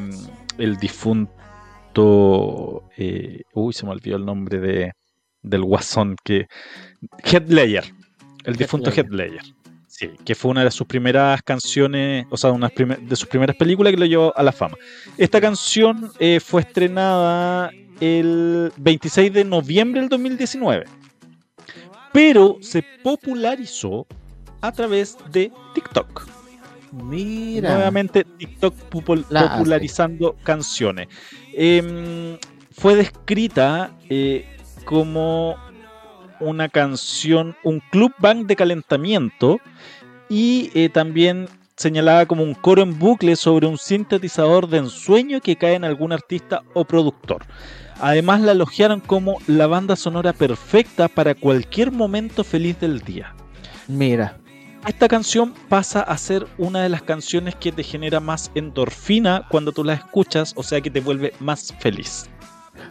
el 0.59 0.77
difunto... 0.79 1.33
eh, 2.97 3.43
uy, 3.55 3.73
se 3.73 3.87
me 3.87 3.93
olvidó 3.93 4.17
el 4.17 4.25
nombre 4.25 4.59
de, 4.59 4.93
del 5.43 5.63
guasón 5.63 6.17
que... 6.25 6.47
Heath 7.25 7.49
Ledger. 7.49 7.85
El 8.45 8.57
difunto 8.57 8.91
Ledger. 8.91 9.43
Sí, 9.87 10.11
que 10.25 10.35
fue 10.35 10.51
una 10.53 10.63
de 10.63 10.71
sus 10.71 10.87
primeras 10.87 11.43
canciones, 11.43 12.27
o 12.31 12.37
sea, 12.37 12.53
una 12.53 12.69
de 12.69 13.17
sus 13.17 13.27
primeras 13.27 13.57
películas 13.57 13.93
que 13.93 13.99
lo 13.99 14.07
llevó 14.07 14.33
a 14.37 14.43
la 14.43 14.53
fama. 14.53 14.77
Esta 15.17 15.41
canción 15.41 16.11
eh, 16.21 16.39
fue 16.41 16.61
estrenada 16.63 17.71
el 18.01 18.73
26 18.77 19.33
de 19.33 19.45
noviembre 19.45 20.01
del 20.01 20.09
2019, 20.09 20.85
pero 22.13 22.59
se 22.61 22.85
popularizó 23.03 24.07
a 24.61 24.71
través 24.71 25.17
de 25.33 25.51
TikTok. 25.75 26.29
Mira. 26.93 27.75
Nuevamente 27.75 28.25
TikTok 28.25 28.75
La 29.31 29.51
popularizando 29.51 30.37
canciones. 30.43 31.09
Em, 31.61 32.39
fue 32.71 32.95
descrita 32.95 33.91
eh, 34.09 34.47
como 34.85 35.57
una 36.39 36.69
canción, 36.69 37.57
un 37.65 37.81
club 37.91 38.13
band 38.21 38.47
de 38.47 38.55
calentamiento 38.55 39.59
y 40.29 40.71
eh, 40.75 40.89
también 40.89 41.49
señalada 41.75 42.27
como 42.27 42.45
un 42.45 42.55
coro 42.55 42.83
en 42.83 42.97
bucle 42.97 43.35
sobre 43.35 43.67
un 43.67 43.77
sintetizador 43.77 44.69
de 44.69 44.79
ensueño 44.79 45.41
que 45.41 45.57
cae 45.57 45.75
en 45.75 45.83
algún 45.83 46.13
artista 46.13 46.63
o 46.75 46.85
productor. 46.85 47.45
Además 48.01 48.41
la 48.41 48.53
elogiaron 48.53 49.01
como 49.01 49.39
la 49.49 49.67
banda 49.67 49.97
sonora 49.97 50.33
perfecta 50.33 51.09
para 51.09 51.35
cualquier 51.35 51.91
momento 51.91 52.45
feliz 52.45 52.79
del 52.79 53.01
día. 53.01 53.35
Mira. 53.89 54.39
Esta 54.87 55.09
canción 55.09 55.55
pasa 55.69 56.01
a 56.01 56.17
ser 56.17 56.47
una 56.57 56.83
de 56.83 56.89
las 56.89 57.03
canciones 57.03 57.55
que 57.57 57.73
te 57.73 57.83
genera 57.83 58.21
más 58.21 58.51
endorfina 58.55 59.47
cuando 59.51 59.73
tú 59.73 59.85
la 59.85 59.95
escuchas, 59.95 60.53
o 60.57 60.63
sea 60.63 60.81
que 60.81 60.91
te 60.91 61.01
vuelve 61.01 61.33
más 61.41 61.75
feliz. 61.81 62.29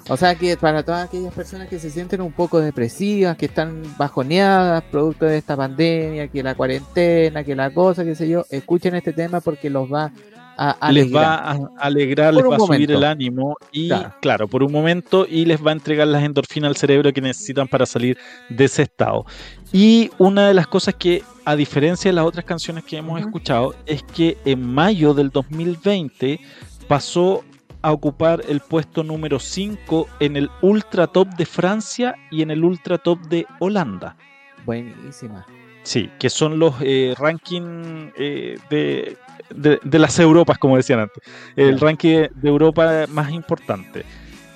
O 0.10 0.16
sea 0.16 0.36
que 0.36 0.56
para 0.58 0.84
todas 0.84 1.08
aquellas 1.08 1.34
personas 1.34 1.68
que 1.68 1.80
se 1.80 1.90
sienten 1.90 2.22
un 2.22 2.32
poco 2.32 2.60
depresivas, 2.60 3.36
que 3.38 3.48
están 3.48 3.84
bajoneadas 3.98 4.84
producto 4.84 5.26
de 5.26 5.38
esta 5.38 5.58
pandemia, 5.58 6.28
que 6.28 6.44
la 6.44 6.56
cuarentena, 6.56 7.44
que 7.44 7.56
la 7.56 7.74
cosa, 7.74 8.04
qué 8.04 8.16
sé 8.16 8.30
yo, 8.30 8.46
escuchen 8.50 8.96
este 8.96 9.14
tema 9.14 9.42
porque 9.42 9.70
los 9.70 9.92
va 9.92 10.12
a 10.58 10.92
les 10.92 11.14
va 11.14 11.36
a 11.36 11.58
alegrar, 11.78 12.34
Por 12.34 12.44
les 12.44 12.52
va 12.52 12.56
a 12.56 12.60
subir 12.60 12.90
momento. 12.90 12.94
el 12.98 13.04
ánimo 13.04 13.56
y, 13.72 13.88
Claro. 13.88 14.14
claro. 14.22 14.48
por 14.48 14.64
un 14.64 14.72
momento, 14.72 15.26
y 15.30 15.46
les 15.46 15.64
va 15.66 15.70
a 15.70 15.74
entregar 15.74 16.08
las 16.08 16.24
endorfinas 16.24 16.70
al 16.70 16.76
cerebro 16.76 17.14
que 17.14 17.22
necesitan 17.22 17.68
para 17.68 17.86
salir 17.86 18.18
de 18.50 18.66
ese 18.66 18.82
estado. 18.84 19.26
Y 19.72 20.10
una 20.18 20.48
de 20.48 20.54
las 20.54 20.68
cosas 20.68 20.96
que, 20.96 21.24
a 21.46 21.56
diferencia 21.56 22.10
de 22.10 22.16
las 22.16 22.26
otras 22.26 22.46
canciones 22.46 22.84
que 22.84 22.98
hemos 22.98 23.20
escuchado, 23.20 23.76
es 23.86 24.02
que 24.04 24.38
en 24.46 24.66
mayo 24.74 25.14
del 25.14 25.30
2020 25.30 26.40
pasó 26.88 27.44
a 27.84 27.92
ocupar 27.92 28.42
el 28.50 28.60
puesto 28.60 29.04
número 29.04 29.40
5 29.40 30.08
en 30.20 30.36
el 30.36 30.50
Ultra 30.62 31.08
Top 31.08 31.28
de 31.36 31.46
Francia 31.46 32.16
y 32.32 32.42
en 32.42 32.52
el 32.52 32.64
Ultra 32.64 32.98
Top 32.98 33.20
de 33.28 33.46
Holanda. 33.60 34.18
Buenísima. 34.66 35.46
Sí, 35.84 36.10
que 36.20 36.30
son 36.30 36.60
los 36.60 36.74
eh, 36.82 37.14
rankings 37.18 38.12
eh, 38.18 38.58
de, 38.70 39.18
de- 39.54 39.80
de 39.84 40.00
las 40.00 40.18
Europas, 40.20 40.58
como 40.58 40.78
decían 40.78 41.00
antes. 41.00 41.24
El 41.56 41.80
ranking 41.80 42.28
de 42.34 42.50
Europa 42.50 43.06
más 43.10 43.32
importante. 43.32 44.06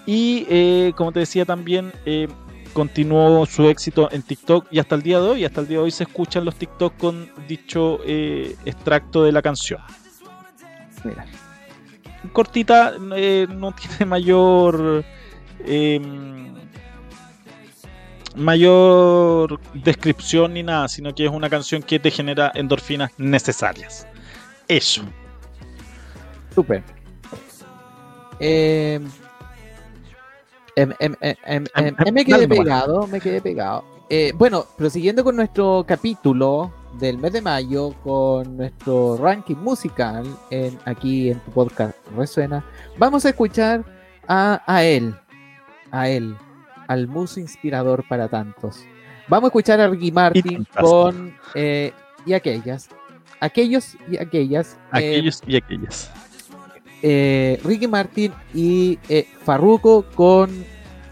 Y 0.05 0.45
eh, 0.49 0.93
como 0.95 1.11
te 1.11 1.19
decía 1.19 1.45
también, 1.45 1.91
eh, 2.05 2.27
continuó 2.73 3.45
su 3.45 3.67
éxito 3.67 4.09
en 4.11 4.21
TikTok 4.23 4.67
y 4.71 4.79
hasta 4.79 4.95
el 4.95 5.01
día 5.03 5.19
de 5.19 5.29
hoy, 5.29 5.45
hasta 5.45 5.61
el 5.61 5.67
día 5.67 5.77
de 5.77 5.83
hoy 5.83 5.91
se 5.91 6.03
escuchan 6.03 6.45
los 6.45 6.55
TikTok 6.55 6.97
con 6.97 7.29
dicho 7.47 7.99
eh, 8.05 8.55
extracto 8.65 9.23
de 9.23 9.31
la 9.31 9.41
canción. 9.41 9.81
Mira. 11.03 11.25
Cortita, 12.33 12.93
no 12.99 13.71
tiene 13.75 14.05
mayor... 14.05 15.03
em, 15.65 16.51
mayor 18.35 19.59
descripción 19.73 20.53
ni 20.53 20.63
nada, 20.63 20.87
sino 20.87 21.13
que 21.13 21.25
es 21.25 21.31
una 21.31 21.49
canción 21.49 21.83
que 21.83 21.99
te 21.99 22.11
genera 22.11 22.51
endorfinas 22.55 23.11
necesarias. 23.17 24.07
Eso. 24.67 25.03
Súper. 26.53 26.83
Eh, 28.39 28.99
em, 30.75 30.91
em, 30.99 31.15
em, 31.21 31.65
me 32.11 32.25
quedé 32.25 32.47
pegado, 32.47 33.07
me 33.07 33.19
quedé 33.19 33.41
pegado. 33.41 33.83
Eh, 34.09 34.33
bueno, 34.35 34.65
prosiguiendo 34.77 35.23
con 35.23 35.35
nuestro 35.37 35.85
capítulo 35.87 36.73
del 36.99 37.17
mes 37.17 37.31
de 37.31 37.41
mayo, 37.41 37.93
con 38.03 38.57
nuestro 38.57 39.15
ranking 39.17 39.55
musical 39.55 40.25
en, 40.49 40.77
aquí 40.83 41.31
en 41.31 41.39
tu 41.39 41.51
podcast 41.51 41.95
Resuena, 42.17 42.65
vamos 42.97 43.25
a 43.25 43.29
escuchar 43.29 43.85
a, 44.27 44.61
a 44.67 44.83
él, 44.83 45.15
a 45.91 46.09
él, 46.09 46.35
al 46.87 47.07
muso 47.07 47.39
inspirador 47.39 48.05
para 48.09 48.27
tantos. 48.27 48.83
Vamos 49.29 49.45
a 49.45 49.49
escuchar 49.49 49.79
a 49.79 49.87
Ricky 49.87 50.11
Martin 50.11 50.67
con 50.77 51.33
eh, 51.55 51.93
y 52.25 52.33
aquellas, 52.33 52.89
aquellos 53.41 53.97
y 54.09 54.17
aquellas. 54.17 54.73
eh, 54.73 54.77
Aquellos 54.91 55.41
y 55.45 55.57
aquellas. 55.57 56.09
eh, 57.03 57.59
Ricky 57.65 57.87
Martin 57.87 58.31
y 58.53 58.97
eh, 59.09 59.27
Farruko 59.43 60.05
con 60.15 60.49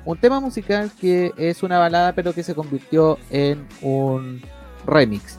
un 0.05 0.17
tema 0.17 0.39
musical 0.39 0.89
que 1.01 1.31
es 1.37 1.61
una 1.63 1.77
balada 1.79 2.13
pero 2.13 2.31
que 2.33 2.43
se 2.43 2.55
convirtió 2.55 3.17
en 3.29 3.67
un 3.81 4.41
remix. 4.85 5.37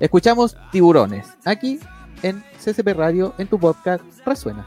Escuchamos 0.00 0.56
Tiburones 0.70 1.26
aquí 1.44 1.78
en 2.22 2.42
CCP 2.62 2.88
Radio 2.96 3.34
en 3.38 3.46
tu 3.48 3.58
podcast 3.58 4.04
Resuena. 4.26 4.66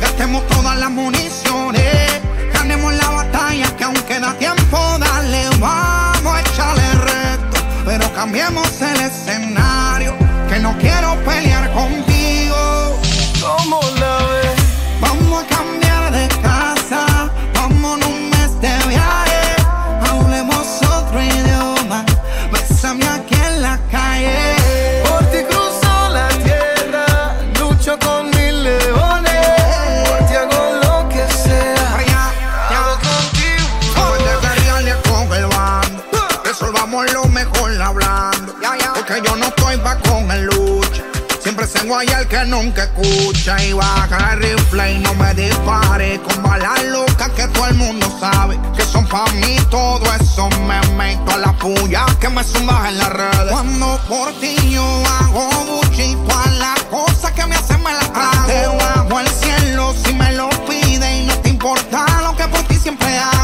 Gastemos 0.00 0.46
todas 0.48 0.76
las 0.78 0.90
municiones, 0.90 2.20
ganemos 2.52 2.94
la 2.94 3.10
batalla 3.10 3.76
que 3.76 3.84
aún 3.84 3.94
queda 4.06 4.34
tiempo, 4.34 4.78
dale, 4.98 5.48
vamos 5.58 6.34
a 6.34 6.40
echarle 6.40 6.92
reto, 6.92 7.56
pero 7.84 8.12
cambiemos 8.12 8.80
el 8.80 9.00
escenario, 9.00 10.14
que 10.48 10.58
no 10.58 10.76
quiero 10.78 11.16
pelear 11.24 11.72
contigo. 11.72 13.00
¿Cómo 13.40 13.80
Porque 38.94 39.20
yo 39.22 39.36
no 39.36 39.46
estoy 39.46 39.76
pa' 39.78 39.98
con 39.98 40.30
el 40.30 40.46
lucha. 40.46 41.02
Siempre 41.42 41.66
se 41.66 41.86
guaya 41.86 42.20
el 42.20 42.26
que 42.26 42.42
nunca 42.46 42.84
escucha. 42.84 43.62
Y 43.62 43.74
baja 43.74 44.32
el 44.32 44.40
rifle 44.40 44.92
y 44.92 44.98
no 45.00 45.14
me 45.14 45.34
dispare. 45.34 46.18
Con 46.22 46.42
balas 46.42 46.82
locas 46.84 47.28
que 47.30 47.46
todo 47.48 47.66
el 47.66 47.74
mundo 47.74 48.06
sabe. 48.18 48.58
Que 48.74 48.82
son 48.82 49.06
pa' 49.06 49.26
mí 49.32 49.58
todo 49.70 50.02
eso. 50.18 50.48
Me 50.66 50.80
meto 50.96 51.32
a 51.32 51.38
la 51.38 51.52
puya 51.52 52.06
que 52.18 52.30
me 52.30 52.42
zumbas 52.42 52.88
en 52.88 52.98
las 52.98 53.10
redes. 53.10 53.50
Cuando 53.50 54.00
por 54.08 54.32
ti 54.40 54.56
yo 54.70 54.84
hago 55.20 55.46
buchito 55.66 56.38
a 56.38 56.50
las 56.52 56.82
cosas 56.84 57.32
que 57.32 57.44
me 57.44 57.56
hacen 57.56 57.82
me 57.82 57.92
las 57.92 58.10
trago. 58.12 58.46
Te 58.46 58.66
bajo 58.66 59.20
el 59.20 59.28
cielo 59.28 59.94
si 60.02 60.14
me 60.14 60.32
lo 60.32 60.48
pide. 60.66 61.20
Y 61.20 61.26
no 61.26 61.36
te 61.40 61.50
importa 61.50 62.06
lo 62.22 62.34
que 62.34 62.48
por 62.48 62.62
ti 62.62 62.76
siempre 62.76 63.18
hago. 63.18 63.43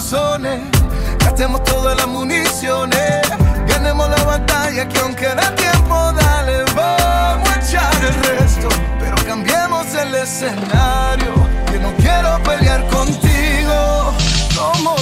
Sobran 0.00 0.42
las 0.42 0.60
razones. 0.60 0.60
Gastemos 1.18 1.62
todas 1.64 1.96
las 1.96 2.06
municiones, 2.06 3.22
ganemos 3.66 4.08
la 4.08 4.22
batalla 4.24 4.88
que 4.88 4.98
aunque 5.00 5.26
da 5.26 5.54
tiempo, 5.54 6.12
dale, 6.12 6.64
vamos 6.74 7.48
a 7.48 7.60
echar 7.60 7.92
el 8.04 8.14
resto, 8.38 8.68
pero 8.98 9.16
cambiemos 9.26 9.86
el 9.94 10.14
escenario, 10.14 11.34
que 11.70 11.78
no 11.78 11.92
quiero 11.96 12.42
pelear 12.42 12.86
contigo, 12.88 14.14
como 14.56 14.96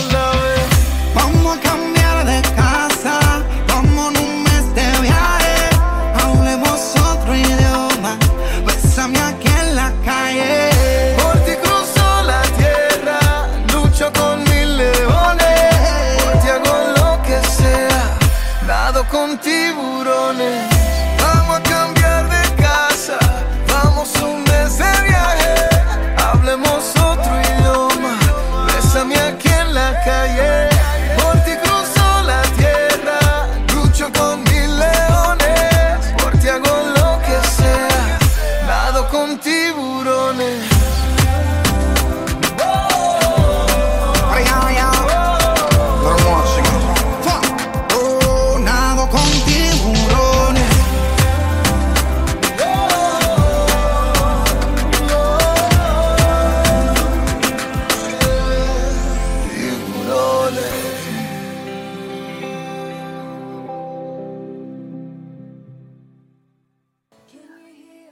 con 39.11 39.39
tiburones. 39.39 40.78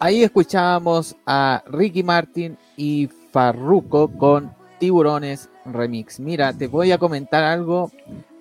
Ahí 0.07 0.23
escuchábamos 0.23 1.17
a 1.27 1.65
Ricky 1.67 2.05
Martin 2.05 2.57
y 2.77 3.09
Farruko 3.33 4.07
con 4.07 4.53
Tiburones 4.79 5.49
Remix. 5.65 6.21
Mira, 6.21 6.53
te 6.53 6.69
voy 6.69 6.93
a 6.93 6.99
comentar 6.99 7.43
algo 7.43 7.91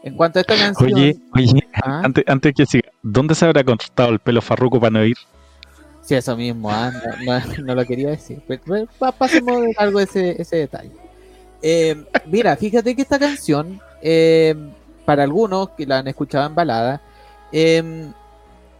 en 0.03 0.15
cuanto 0.15 0.37
a 0.37 0.41
esta 0.41 0.55
canción. 0.55 0.93
Oye, 0.93 1.17
oye, 1.33 1.67
Ah. 1.73 2.01
antes, 2.03 2.23
antes 2.27 2.53
que 2.53 2.67
siga, 2.67 2.91
¿dónde 3.01 3.33
se 3.33 3.45
habrá 3.45 3.63
cortado 3.63 4.09
el 4.09 4.19
pelo 4.19 4.43
farruco 4.43 4.79
para 4.79 4.91
no 4.91 5.03
ir? 5.05 5.17
Sí, 6.03 6.13
eso 6.13 6.37
mismo, 6.37 6.69
ah, 6.69 6.91
no, 7.25 7.39
no- 7.39 7.63
no 7.65 7.73
lo 7.73 7.83
quería 7.83 8.09
decir. 8.11 8.43
Pero, 8.47 8.61
pero, 8.67 8.87
pa- 8.99 9.11
pasemos 9.11 9.59
de 9.63 9.73
algo 9.79 9.99
ese, 9.99 10.39
ese 10.39 10.57
detalle. 10.57 10.91
Eh, 11.63 11.95
mira, 12.27 12.55
fíjate 12.57 12.95
que 12.95 13.01
esta 13.01 13.17
canción, 13.17 13.81
eh, 14.03 14.53
para 15.03 15.23
algunos 15.23 15.69
que 15.71 15.87
la 15.87 15.97
han 15.97 16.07
escuchado 16.07 16.45
en 16.45 16.53
balada, 16.53 17.01
eh, 17.51 18.11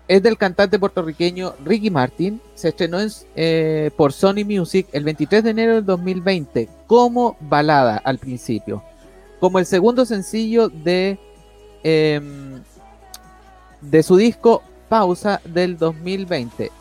es 0.08 0.22
del 0.22 0.38
cantante 0.38 0.80
puertorriqueño 0.80 1.56
Ricky 1.64 1.90
Martin. 1.90 2.42
Se 2.54 2.70
estrenó 2.70 3.00
en, 3.00 3.10
eh, 3.36 3.92
por 3.98 4.14
Sony 4.14 4.46
Music 4.46 4.88
el 4.92 5.04
23 5.04 5.44
de 5.44 5.50
enero 5.50 5.76
del 5.76 5.86
2020 5.86 6.70
como 6.88 7.38
balada 7.40 7.98
al 7.98 8.20
principio, 8.20 8.84
como 9.40 9.60
el 9.60 9.66
segundo 9.66 10.06
sencillo 10.06 10.70
de, 10.70 11.18
em, 11.84 12.62
de 13.82 14.04
su 14.04 14.18
disco 14.18 14.62
Pausa 14.90 15.42
del 15.46 15.78
2020. 15.78 16.72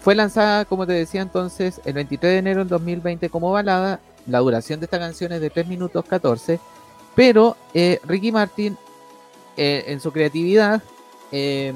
Fue 0.00 0.14
lanzada, 0.14 0.64
como 0.64 0.86
te 0.86 0.92
decía 0.92 1.20
entonces, 1.20 1.80
el 1.84 1.92
23 1.94 2.32
de 2.32 2.38
enero 2.38 2.60
del 2.60 2.68
2020 2.68 3.28
como 3.28 3.50
balada. 3.50 4.00
La 4.26 4.38
duración 4.38 4.80
de 4.80 4.84
esta 4.84 4.98
canción 4.98 5.32
es 5.32 5.40
de 5.40 5.50
3 5.50 5.66
minutos 5.66 6.04
14. 6.04 6.58
Pero 7.14 7.56
eh, 7.74 7.98
Ricky 8.04 8.30
Martin, 8.30 8.76
eh, 9.56 9.84
en 9.88 10.00
su 10.00 10.12
creatividad, 10.12 10.82
eh, 11.32 11.72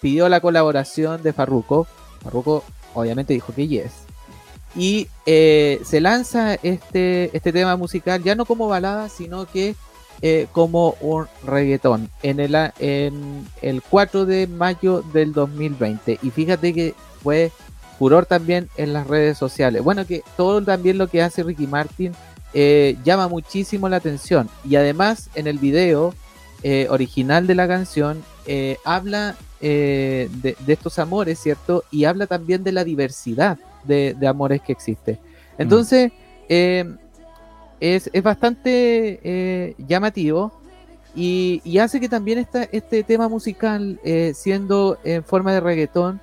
pidió 0.00 0.28
la 0.28 0.40
colaboración 0.40 1.22
de 1.22 1.32
Farruko. 1.32 1.86
Farruko 2.22 2.64
obviamente 2.94 3.34
dijo 3.34 3.52
que 3.54 3.68
yes. 3.68 3.92
Y 4.74 5.08
eh, 5.26 5.80
se 5.84 6.00
lanza 6.00 6.54
este, 6.54 7.36
este 7.36 7.52
tema 7.52 7.76
musical 7.76 8.22
ya 8.22 8.34
no 8.34 8.44
como 8.44 8.68
balada, 8.68 9.08
sino 9.08 9.46
que 9.46 9.74
eh, 10.20 10.46
como 10.52 10.96
un 11.00 11.26
reggaetón 11.44 12.10
en 12.22 12.40
el, 12.40 12.54
en 12.78 13.46
el 13.62 13.82
4 13.82 14.26
de 14.26 14.46
mayo 14.46 15.02
del 15.12 15.32
2020. 15.32 16.18
Y 16.22 16.30
fíjate 16.30 16.74
que 16.74 16.94
fue 17.22 17.50
furor 17.98 18.26
también 18.26 18.68
en 18.76 18.92
las 18.92 19.06
redes 19.06 19.36
sociales. 19.36 19.82
Bueno, 19.82 20.06
que 20.06 20.22
todo 20.36 20.62
también 20.62 20.98
lo 20.98 21.08
que 21.08 21.22
hace 21.22 21.42
Ricky 21.42 21.66
Martin 21.66 22.12
eh, 22.54 22.96
llama 23.04 23.28
muchísimo 23.28 23.88
la 23.88 23.96
atención. 23.96 24.48
Y 24.64 24.76
además 24.76 25.28
en 25.34 25.46
el 25.46 25.58
video 25.58 26.14
eh, 26.62 26.86
original 26.90 27.46
de 27.46 27.54
la 27.54 27.68
canción 27.68 28.22
eh, 28.46 28.78
habla 28.84 29.36
eh, 29.60 30.28
de, 30.42 30.56
de 30.66 30.72
estos 30.72 30.98
amores, 30.98 31.38
¿cierto? 31.38 31.84
Y 31.90 32.04
habla 32.04 32.26
también 32.26 32.62
de 32.64 32.72
la 32.72 32.84
diversidad 32.84 33.58
de, 33.84 34.14
de 34.18 34.26
amores 34.26 34.60
que 34.62 34.72
existe. 34.72 35.18
Entonces, 35.58 36.12
eh, 36.48 36.84
es, 37.80 38.10
es 38.12 38.22
bastante 38.22 39.20
eh, 39.22 39.74
llamativo 39.86 40.52
y, 41.14 41.60
y 41.64 41.78
hace 41.78 41.98
que 42.00 42.08
también 42.08 42.38
esta, 42.38 42.64
este 42.64 43.02
tema 43.02 43.28
musical, 43.28 43.98
siendo 44.34 44.98
en 45.04 45.24
forma 45.24 45.52
de 45.52 45.60
reggaetón 45.60 46.20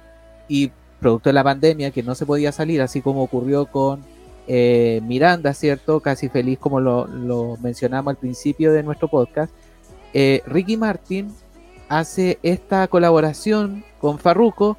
y 0.48 0.72
producto 1.00 1.30
de 1.30 1.34
la 1.34 1.44
pandemia, 1.44 1.92
que 1.92 2.02
no 2.04 2.16
se 2.16 2.26
podía 2.26 2.52
salir, 2.52 2.82
así 2.82 3.02
como 3.02 3.22
ocurrió 3.24 3.66
con 3.66 4.02
eh, 4.48 5.02
Miranda, 5.04 5.54
¿cierto? 5.54 6.00
Casi 6.00 6.30
feliz, 6.30 6.58
como 6.60 6.80
lo, 6.80 7.08
lo 7.08 7.58
mencionamos 7.62 8.12
al 8.12 8.18
principio 8.18 8.72
de 8.72 8.84
nuestro 8.84 9.08
podcast. 9.08 9.52
eh, 10.14 10.42
Ricky 10.46 10.78
Martin 10.78 11.28
hace 11.90 12.40
esta 12.44 12.88
colaboración 12.88 13.84
con 14.00 14.20
Farruko 14.20 14.78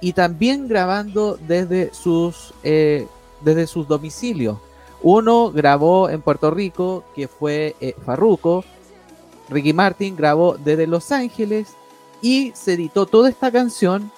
y 0.00 0.12
también 0.12 0.68
grabando 0.68 1.38
desde 1.46 1.92
sus, 1.94 2.52
eh, 2.64 3.06
desde 3.42 3.66
sus 3.66 3.86
domicilios. 3.86 4.58
Uno 5.02 5.50
grabó 5.50 6.08
en 6.10 6.22
Puerto 6.22 6.50
Rico, 6.50 7.04
que 7.14 7.28
fue 7.28 7.76
eh, 7.80 7.94
Farruko. 8.04 8.64
Ricky 9.48 9.72
Martin 9.72 10.16
grabó 10.16 10.56
desde 10.56 10.86
Los 10.86 11.10
Ángeles 11.12 11.68
y 12.20 12.52
se 12.54 12.74
editó 12.74 13.06
toda 13.06 13.28
esta 13.28 13.50
canción 13.50 14.10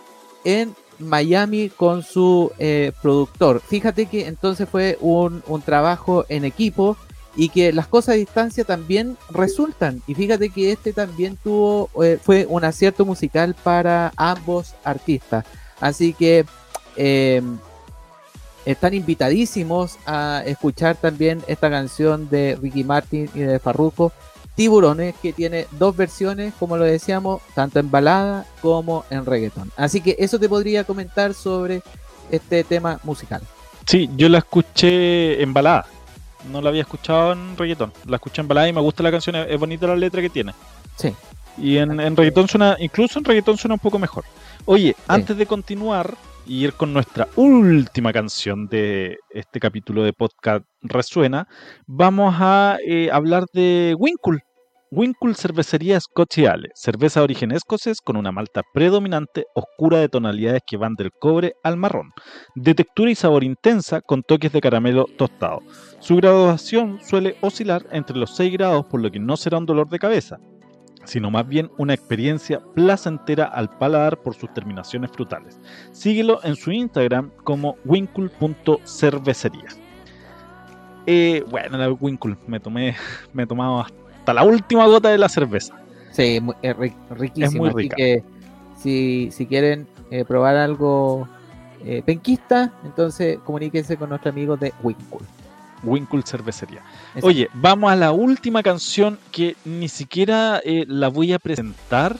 en 0.44 0.74
Miami 0.98 1.70
con 1.70 2.02
su 2.02 2.52
eh, 2.58 2.92
productor. 3.02 3.60
Fíjate 3.60 4.06
que 4.06 4.26
entonces 4.26 4.68
fue 4.68 4.98
un, 5.00 5.42
un 5.46 5.62
trabajo 5.62 6.24
en 6.28 6.44
equipo 6.44 6.96
y 7.36 7.48
que 7.48 7.72
las 7.72 7.88
cosas 7.88 8.14
a 8.14 8.18
distancia 8.18 8.64
también 8.64 9.16
resultan. 9.30 10.02
Y 10.06 10.14
fíjate 10.14 10.50
que 10.50 10.72
este 10.72 10.92
también 10.92 11.36
tuvo, 11.42 11.90
eh, 12.02 12.18
fue 12.22 12.46
un 12.48 12.64
acierto 12.64 13.04
musical 13.04 13.54
para 13.62 14.12
ambos 14.16 14.74
artistas. 14.84 15.44
Así 15.80 16.14
que 16.14 16.44
eh, 16.96 17.42
están 18.64 18.94
invitadísimos 18.94 19.98
a 20.06 20.42
escuchar 20.46 20.96
también 20.96 21.42
esta 21.46 21.70
canción 21.70 22.28
de 22.30 22.56
Ricky 22.60 22.84
Martin 22.84 23.28
y 23.34 23.40
de 23.40 23.58
Farruko, 23.58 24.12
Tiburones, 24.54 25.14
que 25.20 25.32
tiene 25.32 25.66
dos 25.72 25.96
versiones, 25.96 26.54
como 26.58 26.76
lo 26.76 26.84
decíamos, 26.84 27.42
tanto 27.54 27.80
en 27.80 27.90
balada 27.90 28.46
como 28.62 29.04
en 29.10 29.26
reggaeton. 29.26 29.70
Así 29.76 30.00
que 30.00 30.16
eso 30.18 30.38
te 30.38 30.48
podría 30.48 30.84
comentar 30.84 31.34
sobre 31.34 31.82
este 32.30 32.62
tema 32.62 33.00
musical. 33.02 33.42
Sí, 33.86 34.08
yo 34.16 34.28
la 34.28 34.38
escuché 34.38 35.42
en 35.42 35.52
balada. 35.52 35.86
No 36.50 36.60
la 36.60 36.68
había 36.68 36.82
escuchado 36.82 37.32
en 37.32 37.56
reggaetón. 37.56 37.92
La 38.06 38.16
escuché 38.16 38.42
en 38.42 38.48
balada 38.48 38.68
y 38.68 38.72
me 38.72 38.80
gusta 38.80 39.02
la 39.02 39.10
canción. 39.10 39.36
Es 39.36 39.58
bonita 39.58 39.86
la 39.86 39.96
letra 39.96 40.20
que 40.20 40.30
tiene. 40.30 40.52
Sí. 40.96 41.14
Y 41.56 41.78
en, 41.78 42.00
en 42.00 42.16
reggaetón 42.16 42.48
suena, 42.48 42.76
incluso 42.78 43.18
en 43.18 43.24
reggaetón 43.24 43.56
suena 43.56 43.74
un 43.74 43.80
poco 43.80 43.98
mejor. 43.98 44.24
Oye, 44.66 44.96
antes 45.08 45.36
de 45.36 45.46
continuar 45.46 46.14
y 46.46 46.64
ir 46.64 46.74
con 46.74 46.92
nuestra 46.92 47.28
última 47.36 48.12
canción 48.12 48.66
de 48.68 49.18
este 49.30 49.60
capítulo 49.60 50.02
de 50.02 50.12
podcast 50.12 50.64
Resuena, 50.82 51.48
vamos 51.86 52.34
a 52.38 52.78
eh, 52.86 53.08
hablar 53.12 53.44
de 53.52 53.94
Winkle. 53.98 54.42
Winkle 54.96 55.34
Cervecería 55.34 55.98
Scotch 55.98 56.38
Ale, 56.38 56.70
cerveza 56.76 57.18
de 57.18 57.24
origen 57.24 57.50
escocés 57.50 58.00
con 58.00 58.16
una 58.16 58.30
malta 58.30 58.62
predominante 58.72 59.44
oscura 59.52 59.98
de 59.98 60.08
tonalidades 60.08 60.62
que 60.64 60.76
van 60.76 60.94
del 60.94 61.10
cobre 61.10 61.56
al 61.64 61.76
marrón, 61.76 62.12
de 62.54 62.76
textura 62.76 63.10
y 63.10 63.16
sabor 63.16 63.42
intensa 63.42 64.02
con 64.02 64.22
toques 64.22 64.52
de 64.52 64.60
caramelo 64.60 65.06
tostado. 65.18 65.62
Su 65.98 66.14
graduación 66.14 67.00
suele 67.02 67.36
oscilar 67.40 67.84
entre 67.90 68.16
los 68.16 68.36
6 68.36 68.52
grados 68.52 68.86
por 68.86 69.02
lo 69.02 69.10
que 69.10 69.18
no 69.18 69.36
será 69.36 69.58
un 69.58 69.66
dolor 69.66 69.88
de 69.88 69.98
cabeza, 69.98 70.38
sino 71.04 71.28
más 71.28 71.48
bien 71.48 71.72
una 71.76 71.94
experiencia 71.94 72.62
placentera 72.76 73.46
al 73.46 73.76
paladar 73.76 74.22
por 74.22 74.36
sus 74.36 74.54
terminaciones 74.54 75.10
frutales. 75.10 75.58
Síguelo 75.90 76.38
en 76.44 76.54
su 76.54 76.70
Instagram 76.70 77.32
como 77.42 77.74
winkle.cervecería. 77.84 79.70
Eh, 81.06 81.44
bueno, 81.50 81.76
la 81.76 81.90
Winkle, 81.90 82.36
me 82.46 82.60
tomé, 82.60 82.96
me 83.32 83.42
he 83.42 83.46
tomado 83.46 83.84
hasta 84.24 84.32
la 84.32 84.42
última 84.42 84.86
gota 84.86 85.10
de 85.10 85.18
la 85.18 85.28
cerveza. 85.28 85.74
Sí, 86.12 86.40
es 86.62 86.76
ri- 86.76 86.94
riquísimo. 87.10 87.66
Es 87.66 87.74
muy 87.74 87.82
así 87.82 87.88
que 87.90 88.24
si, 88.80 89.30
si 89.30 89.44
quieren 89.44 89.86
eh, 90.10 90.24
probar 90.24 90.56
algo 90.56 91.28
eh, 91.84 92.02
penquista, 92.06 92.72
entonces 92.86 93.38
comuníquense 93.44 93.98
con 93.98 94.08
nuestros 94.08 94.32
amigos 94.32 94.58
de 94.60 94.72
Winkle. 94.82 95.26
Winkle 95.82 96.22
Cervecería. 96.24 96.80
Exacto. 97.08 97.26
Oye, 97.26 97.50
vamos 97.52 97.92
a 97.92 97.96
la 97.96 98.12
última 98.12 98.62
canción 98.62 99.18
que 99.30 99.56
ni 99.66 99.88
siquiera 99.88 100.58
eh, 100.64 100.86
la 100.88 101.08
voy 101.08 101.34
a 101.34 101.38
presentar, 101.38 102.16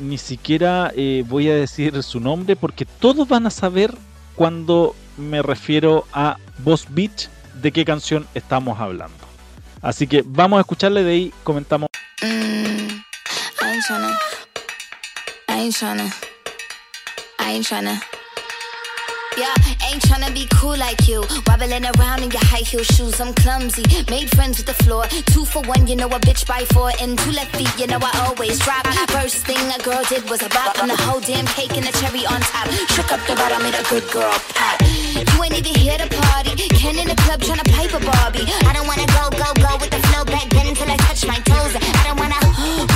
ni 0.00 0.16
siquiera 0.16 0.90
eh, 0.96 1.22
voy 1.28 1.50
a 1.50 1.54
decir 1.54 2.02
su 2.02 2.18
nombre, 2.18 2.56
porque 2.56 2.86
todos 2.86 3.28
van 3.28 3.46
a 3.46 3.50
saber 3.50 3.92
cuando 4.36 4.94
me 5.18 5.42
refiero 5.42 6.06
a 6.14 6.38
Boss 6.64 6.86
Beach 6.88 7.28
de 7.60 7.72
qué 7.72 7.84
canción 7.84 8.26
estamos 8.34 8.80
hablando. 8.80 9.28
Así 9.82 10.06
que 10.06 10.22
vamos 10.26 10.58
a 10.58 10.60
escucharle 10.60 11.02
de 11.02 11.10
ahí, 11.10 11.32
comentamos. 11.42 11.88
Ain't 15.48 15.74
tryna. 15.74 16.10
I. 17.38 17.60
Yeah, 19.36 19.54
ain't 19.88 20.02
tryna 20.02 20.32
be 20.34 20.46
cool 20.56 20.76
like 20.76 21.08
you. 21.08 21.24
Wobbling 21.46 21.84
around 21.96 22.22
in 22.22 22.30
your 22.30 22.44
high 22.44 22.62
heel 22.62 22.84
shoes, 22.84 23.20
I'm 23.20 23.32
clumsy. 23.34 23.82
Made 24.10 24.28
friends 24.36 24.58
with 24.58 24.66
the 24.66 24.74
floor. 24.84 25.06
Two 25.32 25.44
for 25.44 25.62
one, 25.62 25.86
you 25.86 25.96
know 25.96 26.08
a 26.08 26.20
bitch 26.20 26.46
by 26.46 26.64
four. 26.74 26.92
And 27.00 27.18
two 27.18 27.32
left 27.32 27.56
feet, 27.56 27.72
you 27.78 27.86
know 27.86 27.98
I 28.02 28.12
always 28.28 28.58
drop. 28.58 28.86
First 29.08 29.46
thing 29.46 29.56
a 29.72 29.78
girl 29.82 30.02
did 30.08 30.28
was 30.28 30.42
a 30.42 30.48
bop 30.50 30.78
on 30.82 30.88
the 30.88 30.96
whole 30.96 31.20
damn 31.20 31.46
cake 31.46 31.74
and 31.76 31.86
the 31.86 31.92
cherry 31.98 32.26
on 32.26 32.40
top. 32.40 32.68
Shook 32.94 33.12
up 33.12 33.20
the 33.26 33.34
bottom, 33.34 33.62
made 33.62 33.74
a 33.74 33.82
good 33.88 34.04
girl 34.12 34.30
pop. 34.54 34.69
You 35.20 35.44
ain't 35.44 35.52
even 35.52 35.74
here 35.74 35.98
to 35.98 36.08
party. 36.08 36.56
Ken 36.80 36.96
in 36.96 37.08
the 37.08 37.16
club 37.24 37.40
tryna 37.40 37.66
pipe 37.76 37.92
a 37.92 38.00
Barbie. 38.00 38.46
I 38.64 38.72
don't 38.72 38.86
wanna 38.86 39.06
go, 39.12 39.28
go, 39.36 39.48
go 39.60 39.76
with 39.76 39.90
the 39.90 40.00
flow 40.08 40.24
back 40.24 40.48
then 40.48 40.66
until 40.68 40.90
I 40.90 40.96
touch 40.96 41.26
my 41.26 41.38
toes. 41.44 41.76
I 41.76 42.02
don't 42.08 42.18
wanna 42.18 42.40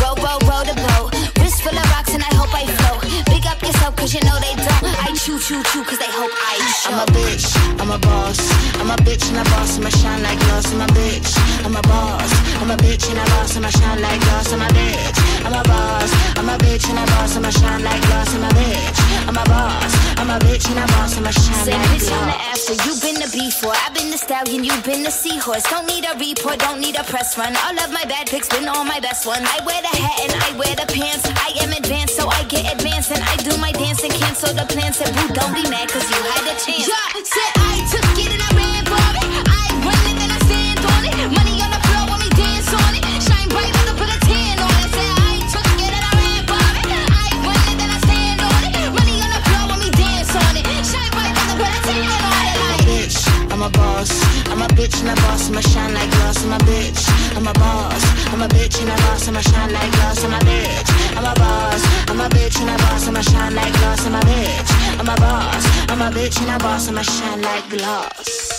roll, 0.01 0.17
roll, 0.25 0.41
roll 0.49 0.65
the 0.65 0.77
boat. 0.89 1.13
Wrist 1.39 1.63
full 1.63 1.77
of 1.77 1.85
rocks 1.93 2.15
and 2.15 2.23
I 2.23 2.33
hope 2.35 2.53
I 2.55 2.65
float. 2.81 3.01
Big 3.27 3.45
up 3.47 3.61
yourself 3.61 3.74
cause 4.05 4.13
you 4.13 4.21
know 4.29 4.37
they 4.45 4.53
don't. 4.61 4.85
I 5.01 5.17
chew, 5.17 5.39
chew, 5.41 5.63
chew 5.73 5.83
cause 5.83 5.97
they 5.97 6.13
hope 6.13 6.29
I 6.29 6.61
show. 6.77 6.93
I'm 6.93 7.01
a 7.01 7.07
bitch, 7.17 7.49
I'm 7.81 7.91
a 7.91 7.99
boss. 7.99 8.37
I'm 8.77 8.91
a 8.93 8.97
bitch 9.01 9.25
and 9.33 9.41
a 9.41 9.45
boss, 9.49 9.79
I'ma 9.79 9.89
shine 9.89 10.23
like 10.23 10.39
glass. 10.45 10.69
I'm 10.73 10.83
a 10.83 10.87
bitch, 10.93 11.33
I'm 11.65 11.77
a 11.77 11.83
boss. 11.89 12.31
I'm 12.61 12.71
a 12.71 12.77
bitch 12.77 13.09
and 13.09 13.19
a 13.19 13.25
boss, 13.33 13.57
I'ma 13.57 13.71
shine 13.71 14.03
like 14.03 14.21
glass. 14.21 14.53
I'm 14.53 14.61
a 14.61 14.69
bitch, 14.77 15.17
I'm 15.47 15.57
a 15.57 15.63
boss. 15.65 16.11
I'm 16.37 16.49
a 16.51 16.57
bitch 16.61 16.85
and 16.91 16.99
a 16.99 17.07
boss, 17.17 17.37
I'ma 17.37 17.49
shine 17.49 17.83
like 17.83 18.03
glass. 18.03 18.35
I'm 18.35 18.45
a 18.45 18.49
bitch, 18.53 18.99
I'm 19.25 19.39
a 19.41 19.45
boss. 19.49 19.93
I'm 20.21 20.31
a 20.31 20.39
bitch 20.45 20.69
and 20.69 20.79
a 20.85 20.87
boss, 20.93 21.17
I'ma 21.17 21.31
shine 21.31 21.65
Say 21.65 21.73
like 21.73 21.89
bitch 21.97 22.13
on 22.13 22.29
the 22.29 22.37
glass. 22.37 22.69
after, 22.69 22.75
you 22.85 22.93
been 23.01 23.17
the 23.25 23.31
before. 23.33 23.73
I've 23.73 23.95
been 23.95 24.11
the 24.11 24.19
stallion, 24.19 24.65
you 24.65 24.77
been 24.85 25.03
the 25.03 25.11
seahorse. 25.11 25.65
Don't 25.73 25.87
need 25.87 26.05
a 26.05 26.13
report, 26.21 26.59
don't 26.61 26.81
need 26.81 26.97
a 26.97 27.05
press 27.05 27.39
run. 27.39 27.57
All 27.65 27.73
of 27.73 27.91
my 27.91 28.05
bad 28.05 28.29
pics 28.29 28.49
been 28.49 28.69
all 28.69 28.85
my 28.85 29.01
best 29.01 29.25
ones. 29.25 29.49
I 29.49 29.65
wear 29.65 29.81
the 29.81 29.95
hat 29.97 30.17
and 30.25 30.33
I 30.45 30.51
wear 30.61 30.77
the 30.77 30.89
pants. 30.93 31.25
I 31.25 31.57
am 31.65 31.73
advanced, 31.73 32.17
so 32.17 32.29
I 32.29 32.45
get 32.45 32.69
advanced 32.69 33.11
and 33.13 33.23
I 33.25 33.37
do 33.41 33.57
my 33.57 33.73
dance 33.73 33.94
and 34.03 34.13
cancel 34.13 34.53
the 34.55 34.67
plans. 34.67 34.97
Said 34.97 35.15
boo, 35.15 35.29
don't 35.35 35.55
be 35.55 35.63
mad 35.71 35.89
cause 35.89 36.09
you 36.11 36.17
had 36.17 36.43
a 36.49 36.55
chance. 36.59 36.89
Yeah, 36.89 37.23
said 37.23 37.53
I 37.55 37.85
took 37.93 38.19
it 38.19 38.33
and 38.33 38.43
I 38.43 38.51
ran 38.59 38.83
for 38.91 38.97
it. 38.97 39.29
I 39.47 39.65
run 39.85 40.05
it 40.11 40.19
and 40.25 40.33
I 40.33 40.39
stand 40.49 40.81
on 40.83 41.03
it. 41.05 41.15
Money 41.31 41.63
on 41.63 41.71
the 41.71 41.81
floor 41.87 42.05
when 42.11 42.19
we 42.25 42.31
dance 42.35 42.73
on 42.73 42.93
it. 42.97 43.05
Shine 43.23 43.49
bright 43.53 43.71
when 43.71 43.87
I 43.87 43.95
put 43.95 44.11
a 44.11 44.19
tan 44.27 44.57
on 44.59 44.75
it. 44.83 44.91
Said 44.91 45.15
I 45.15 45.37
took 45.53 45.69
it 45.85 45.93
and 45.95 46.05
I 46.11 46.13
ran 46.19 46.43
for 46.49 46.65
it. 46.81 46.89
I 46.91 47.29
run 47.45 47.67
it 47.71 47.79
and 47.85 47.93
I 47.93 47.99
stand 48.03 48.41
on 48.43 48.63
it. 48.67 48.75
Money 48.99 49.17
on 49.23 49.31
the 49.31 49.41
floor 49.47 49.65
when 49.71 49.79
we 49.85 49.91
dance 49.95 50.33
on 50.35 50.55
it. 50.59 50.65
Shine 50.83 51.13
bright 51.15 51.33
when 51.37 51.47
I 51.47 51.55
put 51.61 51.71
a 51.71 51.81
tan 51.85 52.09
on 52.09 52.45
it. 52.51 52.57
I'm 52.67 52.81
bitch, 52.89 53.19
I'm 53.53 53.63
a 53.63 53.71
boss. 53.71 54.11
I'm 54.55 54.63
a 54.63 54.69
bitch 54.69 55.01
and 55.01 55.11
a 55.11 55.21
boss, 55.23 55.51
I'ma 55.51 55.61
shine 55.63 55.93
like 55.95 56.09
glass. 56.13 56.45
I'm 56.45 56.53
a 56.53 56.59
bitch, 56.59 57.37
I'm 57.37 57.45
a 57.45 57.53
boss. 57.55 58.05
I'm 58.33 58.41
a 58.41 58.47
bitch 58.47 58.81
and 58.81 58.89
a 58.89 58.95
boss, 59.03 59.27
I'ma 59.27 59.41
shine 59.41 59.73
like 59.73 59.91
glass. 59.91 60.23
I'm 60.23 60.33
a 60.33 60.39
bitch, 60.47 61.17
I'm 61.17 61.25
a 61.25 61.35
boss. 61.35 61.83
I'm 62.09 62.21
a 62.21 62.29
bitch 62.29 62.61
and 62.61 62.71
a 62.71 62.77
boss, 62.79 63.09
I'ma 63.09 63.21
shine 63.21 63.57
like 63.57 63.73
glass. 63.73 64.07
I'm 64.07 64.15
a 64.15 64.21
bitch, 64.21 65.01
I'm 65.01 65.09
a 65.09 65.17
boss. 65.17 65.91
I'm 65.91 66.01
a 66.03 66.11
bitch 66.17 66.41
and 66.41 66.51
a 66.51 66.59
boss, 66.63 66.89
I'ma 66.89 67.03
shine 67.03 67.43
like 67.43 67.69
glass. 67.69 68.54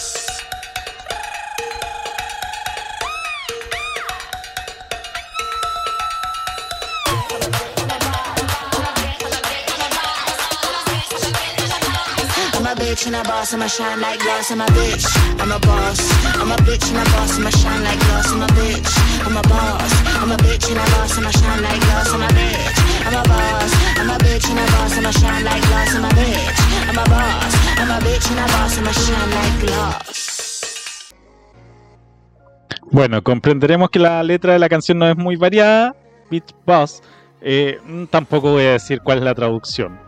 Bueno, 32.92 33.24
comprenderemos 33.24 33.90
que 33.90 33.98
la 33.98 34.22
letra 34.22 34.54
de 34.54 34.60
la 34.60 34.70
canción 34.70 35.00
no 35.00 35.08
es 35.10 35.18
muy 35.18 35.38
variada. 35.38 35.96
Beach 36.30 36.54
Boss. 36.68 37.02
Eh, 37.42 37.80
mm, 37.84 38.06
tampoco 38.06 38.52
voy 38.52 38.66
a 38.66 38.72
decir 38.74 39.02
cuál 39.02 39.18
es 39.18 39.24
la 39.24 39.34
traducción 39.34 40.05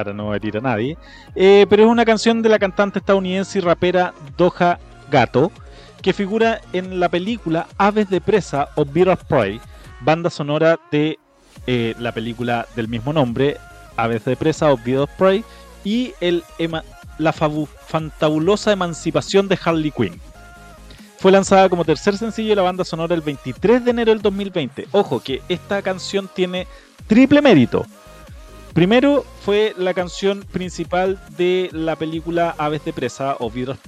para 0.00 0.14
no 0.14 0.34
herir 0.34 0.56
a 0.56 0.60
nadie. 0.62 0.96
Eh, 1.34 1.66
pero 1.68 1.82
es 1.84 1.88
una 1.88 2.06
canción 2.06 2.40
de 2.40 2.48
la 2.48 2.58
cantante 2.58 3.00
estadounidense 3.00 3.58
y 3.58 3.60
rapera 3.60 4.14
Doja 4.38 4.78
Gato 5.10 5.52
que 6.00 6.14
figura 6.14 6.62
en 6.72 6.98
la 6.98 7.10
película 7.10 7.66
Aves 7.76 8.08
de 8.08 8.22
Presa 8.22 8.70
o 8.76 8.86
Bird 8.86 9.10
of 9.10 9.24
Prey, 9.24 9.60
banda 10.00 10.30
sonora 10.30 10.78
de 10.90 11.18
eh, 11.66 11.94
la 11.98 12.12
película 12.12 12.66
del 12.74 12.88
mismo 12.88 13.12
nombre, 13.12 13.58
Aves 13.96 14.24
de 14.24 14.36
Presa 14.36 14.72
o 14.72 14.78
Bird 14.78 15.02
of 15.02 15.10
Prey, 15.18 15.44
y 15.84 16.14
la 17.18 17.34
fantabulosa 17.34 18.72
emancipación 18.72 19.48
de 19.48 19.58
Harley 19.62 19.90
Quinn. 19.90 20.18
Fue 21.18 21.30
lanzada 21.30 21.68
como 21.68 21.84
tercer 21.84 22.16
sencillo 22.16 22.48
de 22.48 22.56
la 22.56 22.62
banda 22.62 22.82
sonora 22.82 23.14
el 23.14 23.20
23 23.20 23.84
de 23.84 23.90
enero 23.90 24.12
del 24.12 24.22
2020. 24.22 24.88
Ojo 24.92 25.20
que 25.20 25.42
esta 25.50 25.82
canción 25.82 26.30
tiene 26.34 26.66
triple 27.06 27.42
mérito. 27.42 27.84
Primero 28.72 29.24
fue 29.40 29.74
la 29.76 29.94
canción 29.94 30.44
principal 30.52 31.20
de 31.36 31.70
la 31.72 31.96
película 31.96 32.54
Aves 32.56 32.84
de 32.84 32.92
Presa 32.92 33.36
o 33.40 33.50
Bird 33.50 33.70
of 33.70 33.80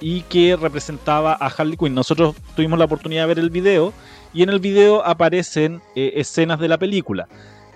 y 0.00 0.20
que 0.22 0.54
representaba 0.54 1.36
a 1.38 1.46
Harley 1.46 1.76
Quinn. 1.76 1.92
Nosotros 1.92 2.36
tuvimos 2.54 2.78
la 2.78 2.84
oportunidad 2.84 3.22
de 3.22 3.26
ver 3.26 3.38
el 3.40 3.50
video 3.50 3.92
y 4.32 4.44
en 4.44 4.50
el 4.50 4.60
video 4.60 5.04
aparecen 5.04 5.82
eh, 5.96 6.12
escenas 6.14 6.60
de 6.60 6.68
la 6.68 6.78
película. 6.78 7.28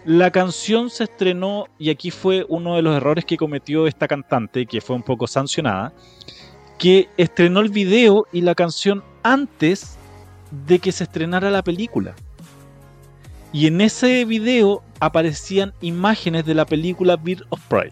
La 0.05 0.31
canción 0.31 0.89
se 0.89 1.05
estrenó 1.05 1.67
y 1.79 1.91
aquí 1.91 2.13
fue 2.13 2.47
uno 2.49 2.77
de 2.77 2.83
los 2.83 2.97
errores 2.97 3.25
que 3.25 3.37
cometió 3.37 3.89
esta 3.89 4.07
cantante, 4.07 4.67
que 4.67 4.81
fue 4.81 4.95
un 4.95 5.03
poco 5.03 5.27
sancionada, 5.27 5.93
que 6.79 7.09
estrenó 7.17 7.59
el 7.59 7.71
video 7.71 8.27
y 8.33 8.43
la 8.43 8.55
canción 8.55 9.03
antes 9.25 9.99
de 10.67 10.79
que 10.79 10.93
se 10.93 11.05
estrenara 11.05 11.51
la 11.51 11.63
película. 11.63 12.15
Y 13.53 13.67
en 13.67 13.81
ese 13.81 14.25
video 14.25 14.83
aparecían 15.03 15.75
imágenes 15.81 16.45
de 16.47 16.55
la 16.55 16.65
película 16.65 17.17
Bird 17.17 17.45
of 17.49 17.61
Prey. 17.67 17.91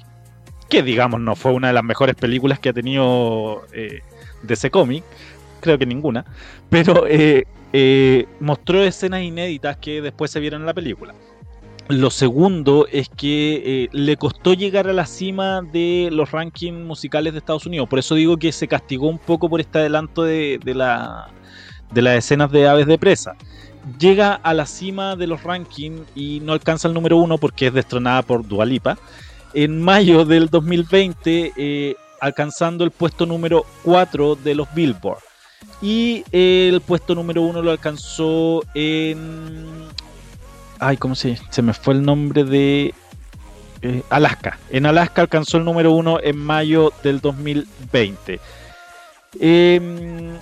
Que 0.68 0.82
digamos 0.84 1.20
no 1.20 1.34
fue 1.34 1.52
una 1.52 1.66
de 1.66 1.72
las 1.72 1.82
mejores 1.82 2.14
películas 2.14 2.60
que 2.60 2.68
ha 2.68 2.72
tenido 2.72 3.62
eh, 3.72 3.98
DC 4.44 4.70
Comic. 4.70 5.02
Creo 5.60 5.76
que 5.76 5.86
ninguna. 5.86 6.24
Pero 6.68 7.08
eh, 7.08 7.44
eh, 7.72 8.26
mostró 8.38 8.84
escenas 8.84 9.22
inéditas 9.22 9.76
que 9.78 10.00
después 10.00 10.30
se 10.30 10.38
vieron 10.38 10.62
en 10.62 10.66
la 10.66 10.74
película. 10.74 11.12
Lo 11.88 12.10
segundo 12.10 12.86
es 12.92 13.08
que 13.08 13.62
eh, 13.64 13.88
le 13.90 14.16
costó 14.16 14.54
llegar 14.54 14.86
a 14.86 14.92
la 14.92 15.06
cima 15.06 15.62
de 15.62 16.10
los 16.12 16.30
rankings 16.30 16.78
musicales 16.78 17.32
de 17.32 17.40
Estados 17.40 17.66
Unidos. 17.66 17.88
Por 17.88 17.98
eso 17.98 18.14
digo 18.14 18.36
que 18.36 18.52
se 18.52 18.68
castigó 18.68 19.08
un 19.08 19.18
poco 19.18 19.50
por 19.50 19.60
este 19.60 19.80
adelanto 19.80 20.22
de, 20.22 20.60
de 20.64 20.74
la, 20.74 21.32
de 21.92 22.02
las 22.02 22.18
escenas 22.18 22.52
de 22.52 22.68
aves 22.68 22.86
de 22.86 22.96
presa. 22.96 23.34
Llega 23.98 24.34
a 24.34 24.54
la 24.54 24.66
cima 24.66 25.16
de 25.16 25.26
los 25.26 25.42
rankings 25.42 26.06
y 26.14 26.40
no 26.40 26.52
alcanza 26.52 26.88
el 26.88 26.94
número 26.94 27.16
uno 27.16 27.38
porque 27.38 27.68
es 27.68 27.74
destronada 27.74 28.22
por 28.22 28.46
Dualipa. 28.46 28.98
En 29.54 29.80
mayo 29.80 30.24
del 30.24 30.48
2020, 30.48 31.52
eh, 31.56 31.96
alcanzando 32.20 32.84
el 32.84 32.90
puesto 32.90 33.26
número 33.26 33.64
4 33.82 34.36
de 34.36 34.54
los 34.54 34.72
Billboard. 34.74 35.18
Y 35.82 36.24
el 36.32 36.80
puesto 36.80 37.14
número 37.14 37.42
uno 37.42 37.62
lo 37.62 37.70
alcanzó 37.70 38.62
en. 38.74 39.88
Ay, 40.78 40.96
¿cómo 40.96 41.14
se 41.14 41.38
Se 41.50 41.62
me 41.62 41.72
fue 41.72 41.94
el 41.94 42.02
nombre 42.02 42.44
de. 42.44 42.94
Eh, 43.82 44.02
Alaska. 44.10 44.58
En 44.68 44.84
Alaska 44.84 45.22
alcanzó 45.22 45.56
el 45.56 45.64
número 45.64 45.92
uno 45.92 46.18
en 46.22 46.36
mayo 46.36 46.92
del 47.02 47.20
2020. 47.20 48.38
Em, 49.38 50.36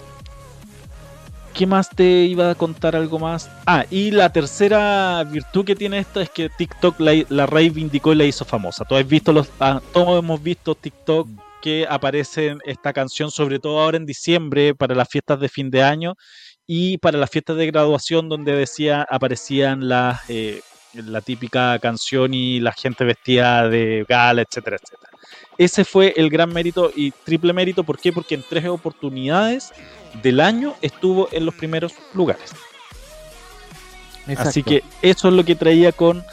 ¿Qué 1.58 1.66
más 1.66 1.90
te 1.90 2.04
iba 2.04 2.52
a 2.52 2.54
contar 2.54 2.94
algo 2.94 3.18
más? 3.18 3.50
Ah, 3.66 3.84
y 3.90 4.12
la 4.12 4.32
tercera 4.32 5.24
virtud 5.24 5.64
que 5.64 5.74
tiene 5.74 5.98
esto 5.98 6.20
es 6.20 6.30
que 6.30 6.48
TikTok 6.48 7.00
la, 7.00 7.24
la 7.30 7.46
reivindicó 7.46 8.12
y 8.12 8.14
la 8.14 8.24
hizo 8.26 8.44
famosa. 8.44 8.84
Todos, 8.84 9.04
visto 9.08 9.32
los, 9.32 9.50
ah, 9.58 9.80
todos 9.92 10.20
hemos 10.20 10.40
visto 10.40 10.76
TikTok 10.76 11.28
que 11.60 11.84
aparece 11.90 12.56
esta 12.64 12.92
canción, 12.92 13.32
sobre 13.32 13.58
todo 13.58 13.80
ahora 13.80 13.96
en 13.96 14.06
diciembre, 14.06 14.76
para 14.76 14.94
las 14.94 15.08
fiestas 15.08 15.40
de 15.40 15.48
fin 15.48 15.68
de 15.68 15.82
año 15.82 16.14
y 16.64 16.98
para 16.98 17.18
las 17.18 17.28
fiestas 17.28 17.56
de 17.56 17.66
graduación, 17.66 18.28
donde 18.28 18.52
decía 18.52 19.04
aparecían 19.10 19.88
las, 19.88 20.30
eh, 20.30 20.60
la 20.92 21.22
típica 21.22 21.76
canción 21.80 22.34
y 22.34 22.60
la 22.60 22.70
gente 22.70 23.02
vestida 23.02 23.68
de 23.68 24.06
gala, 24.08 24.42
etcétera, 24.42 24.76
etcétera. 24.80 25.07
Ese 25.58 25.84
fue 25.84 26.14
el 26.16 26.30
gran 26.30 26.52
mérito 26.52 26.90
y 26.94 27.10
triple 27.10 27.52
mérito. 27.52 27.84
¿Por 27.84 27.98
qué? 27.98 28.12
Porque 28.12 28.36
en 28.36 28.44
tres 28.48 28.66
oportunidades 28.66 29.72
del 30.22 30.40
año 30.40 30.76
estuvo 30.80 31.28
en 31.32 31.44
los 31.44 31.54
primeros 31.54 31.92
lugares. 32.14 32.52
Así 34.36 34.62
que 34.62 34.84
eso 35.02 35.28
es 35.28 35.34
lo 35.34 35.44
que 35.44 35.54
traía 35.54 35.90
con 35.90 36.24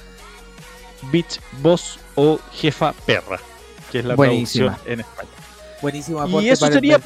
Beach 1.12 1.40
Boss 1.62 2.00
o 2.16 2.40
Jefa 2.54 2.94
Perra 3.06 3.40
que 3.92 4.00
es 4.00 4.06
la 4.06 4.16
Buenísima. 4.16 4.78
en 4.86 5.02
España. 5.02 5.30
Buenísimo 5.82 6.42
y 6.42 6.50
eso 6.50 6.68
sería 6.68 7.00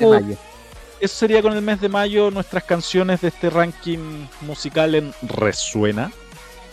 Eso 0.99 1.15
sería 1.15 1.41
con 1.41 1.53
el 1.53 1.61
mes 1.61 1.82
de 1.82 1.89
mayo 1.89 2.32
nuestras 2.32 2.63
canciones 2.63 3.22
de 3.22 3.30
este 3.30 3.49
ranking 3.49 4.26
musical 4.41 4.95
en 4.95 5.13
Resuena. 5.22 6.11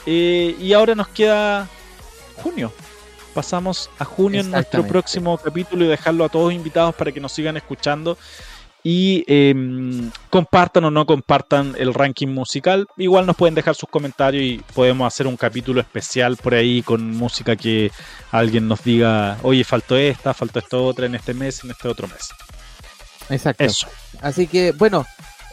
Eh, 0.04 0.56
y 0.60 0.72
ahora 0.72 0.94
nos 0.94 1.08
queda 1.08 1.68
junio. 2.36 2.72
Pasamos 3.36 3.90
a 3.98 4.06
junio 4.06 4.40
en 4.40 4.50
nuestro 4.50 4.86
próximo 4.86 5.36
capítulo 5.36 5.84
y 5.84 5.88
dejarlo 5.88 6.24
a 6.24 6.30
todos 6.30 6.54
invitados 6.54 6.94
para 6.94 7.12
que 7.12 7.20
nos 7.20 7.32
sigan 7.32 7.58
escuchando 7.58 8.16
y 8.82 9.24
em, 9.26 10.10
compartan 10.30 10.84
o 10.84 10.90
no 10.90 11.04
compartan 11.04 11.74
el 11.78 11.92
ranking 11.92 12.28
musical. 12.28 12.86
Igual 12.96 13.26
nos 13.26 13.36
pueden 13.36 13.54
dejar 13.54 13.74
sus 13.74 13.90
comentarios 13.90 14.42
y 14.42 14.62
podemos 14.72 15.06
hacer 15.06 15.26
un 15.26 15.36
capítulo 15.36 15.82
especial 15.82 16.38
por 16.38 16.54
ahí 16.54 16.80
con 16.80 17.10
música 17.10 17.56
que 17.56 17.92
alguien 18.30 18.68
nos 18.68 18.82
diga, 18.82 19.36
oye, 19.42 19.64
faltó 19.64 19.98
esta, 19.98 20.32
faltó 20.32 20.58
esta 20.58 20.78
otra 20.78 21.04
en 21.04 21.14
este 21.14 21.34
mes, 21.34 21.62
en 21.62 21.72
este 21.72 21.88
otro 21.88 22.08
mes. 22.08 22.30
Exacto. 23.28 23.64
Eso. 23.64 23.86
Así 24.22 24.46
que, 24.46 24.72
bueno, 24.72 25.04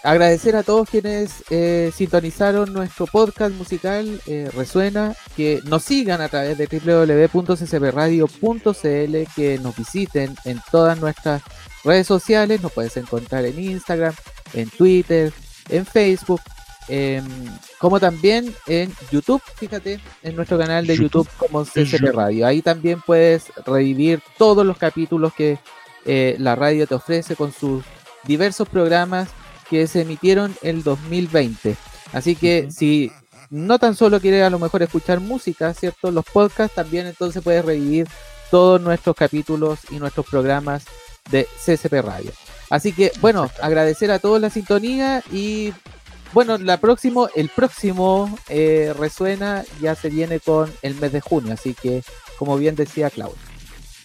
agradecer 0.04 0.56
a 0.56 0.62
todos 0.64 0.90
quienes 0.90 1.44
eh, 1.50 1.92
sintonizaron 1.96 2.74
nuestro 2.74 3.08
podcast 3.08 3.56
musical 3.56 4.22
eh, 4.28 4.52
Resuena, 4.54 5.16
que 5.36 5.62
nos 5.66 5.84
sigan 5.84 6.22
a 6.22 6.30
través 6.30 6.58
de 6.58 6.68
www.ccbradio.cl, 6.68 9.34
que 9.36 9.60
nos 9.60 9.76
visiten 9.76 10.36
en 10.46 10.62
todas 10.72 11.00
nuestras 11.00 11.42
redes 11.84 12.06
sociales, 12.06 12.62
nos 12.62 12.72
puedes 12.74 12.96
encontrar 12.98 13.46
en 13.46 13.60
Instagram, 13.60 14.14
en 14.54 14.70
Twitter, 14.70 15.34
en 15.70 15.86
Facebook, 15.86 16.42
como 17.80 18.00
también 18.00 18.54
en 18.68 18.94
YouTube, 19.10 19.42
fíjate, 19.56 20.00
en 20.22 20.36
nuestro 20.36 20.58
canal 20.58 20.86
de 20.86 20.98
YouTube, 20.98 21.28
como 21.38 21.64
CCP 21.64 22.14
Radio. 22.14 22.46
Ahí 22.46 22.62
también 22.62 23.02
puedes 23.02 23.54
revivir 23.66 24.22
todos 24.38 24.66
los 24.66 24.78
capítulos 24.78 25.34
que 25.34 25.58
eh, 26.06 26.36
la 26.40 26.56
radio 26.56 26.86
te 26.86 26.96
ofrece 26.96 27.36
con 27.36 27.54
sus 27.54 27.84
diversos 28.26 28.68
programas 28.68 29.30
que 29.74 29.88
se 29.88 30.02
emitieron 30.02 30.56
el 30.62 30.84
2020. 30.84 31.76
Así 32.14 32.36
que 32.36 32.70
si 32.72 33.12
no 33.50 33.80
tan 33.80 33.96
solo 33.96 34.20
quieres 34.20 34.44
a 34.44 34.50
lo 34.52 34.60
mejor 34.60 34.84
escuchar 34.84 35.20
música, 35.20 35.74
¿cierto? 35.74 36.12
Los 36.12 36.26
podcasts 36.26 36.76
también 36.76 37.08
entonces 37.08 37.42
puedes 37.44 37.66
revivir 37.66 38.08
todos 38.52 38.80
nuestros 38.80 39.16
capítulos 39.16 39.80
y 39.90 39.96
nuestros 39.96 40.28
programas 40.28 40.84
de 41.32 41.48
CSP 41.66 41.94
Radio. 42.04 42.32
Así 42.70 42.94
que, 42.94 43.12
bueno, 43.20 43.50
agradecer 43.62 44.12
a 44.12 44.20
todos 44.20 44.40
la 44.40 44.52
sintonía 44.52 45.24
y 45.32 45.74
bueno, 46.34 46.58
la 46.58 46.78
próximo, 46.78 47.30
el 47.36 47.50
próximo 47.50 48.38
eh, 48.50 48.94
resuena 48.98 49.64
ya 49.82 49.96
se 49.96 50.10
viene 50.10 50.40
con 50.40 50.72
el 50.84 50.96
mes 50.96 51.12
de 51.12 51.22
junio, 51.22 51.54
así 51.54 51.74
que, 51.74 52.04
como 52.38 52.58
bien 52.58 52.76
decía 52.76 53.10
Claudio. 53.10 53.38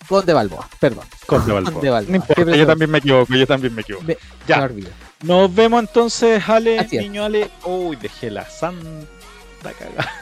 Con 0.09 0.25
de 0.25 0.33
Balboa, 0.33 0.67
perdón. 0.81 1.05
Con 1.27 1.45
de 1.45 1.53
Balboa. 1.91 2.57
yo 2.57 2.67
también 2.67 2.91
me 2.91 2.99
equivoco, 2.99 3.35
yo 3.35 3.47
también 3.47 3.75
me 3.75 3.83
equivoco. 3.83 4.07
ya. 4.47 4.71
Nos 5.23 5.53
vemos 5.53 5.81
entonces, 5.81 6.49
Ale, 6.49 6.87
niño 6.93 7.25
Ale. 7.25 7.51
Uy, 7.65 7.97
dejé 7.97 8.31
la 8.31 8.49
santa 8.49 9.73
cagada. 9.79 10.13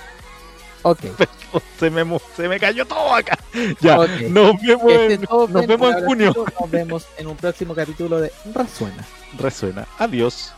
Ok. 0.82 1.01
se, 1.78 1.90
me, 1.90 2.18
se 2.36 2.49
me 2.49 2.59
cayó 2.59 2.86
todo 2.86 3.14
acá. 3.14 3.38
Ya, 3.80 3.97
nos 4.28 4.61
vemos, 4.62 4.92
este 4.92 5.14
en, 5.14 5.22
nos 5.22 5.66
vemos 5.66 5.94
en 5.94 6.05
junio. 6.05 6.34
Nos 6.61 6.70
vemos 6.70 7.07
en 7.18 7.26
un 7.26 7.36
próximo 7.36 7.74
capítulo 7.74 8.20
de 8.20 8.32
Resuena. 8.55 9.05
Resuena. 9.38 9.86
Adiós. 9.99 10.55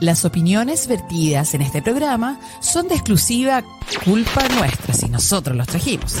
Las 0.00 0.24
opiniones 0.24 0.86
vertidas 0.88 1.52
en 1.52 1.60
este 1.60 1.82
programa 1.82 2.40
son 2.60 2.88
de 2.88 2.94
exclusiva 2.94 3.62
culpa 4.02 4.48
nuestra 4.48 4.94
si 4.94 5.08
nosotros 5.10 5.54
los 5.54 5.66
trajimos. 5.66 6.16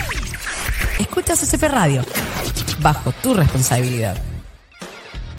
Escucha 0.98 1.34
CCP 1.34 1.62
Radio, 1.62 2.04
bajo 2.80 3.10
tu 3.22 3.32
responsabilidad. 3.32 4.29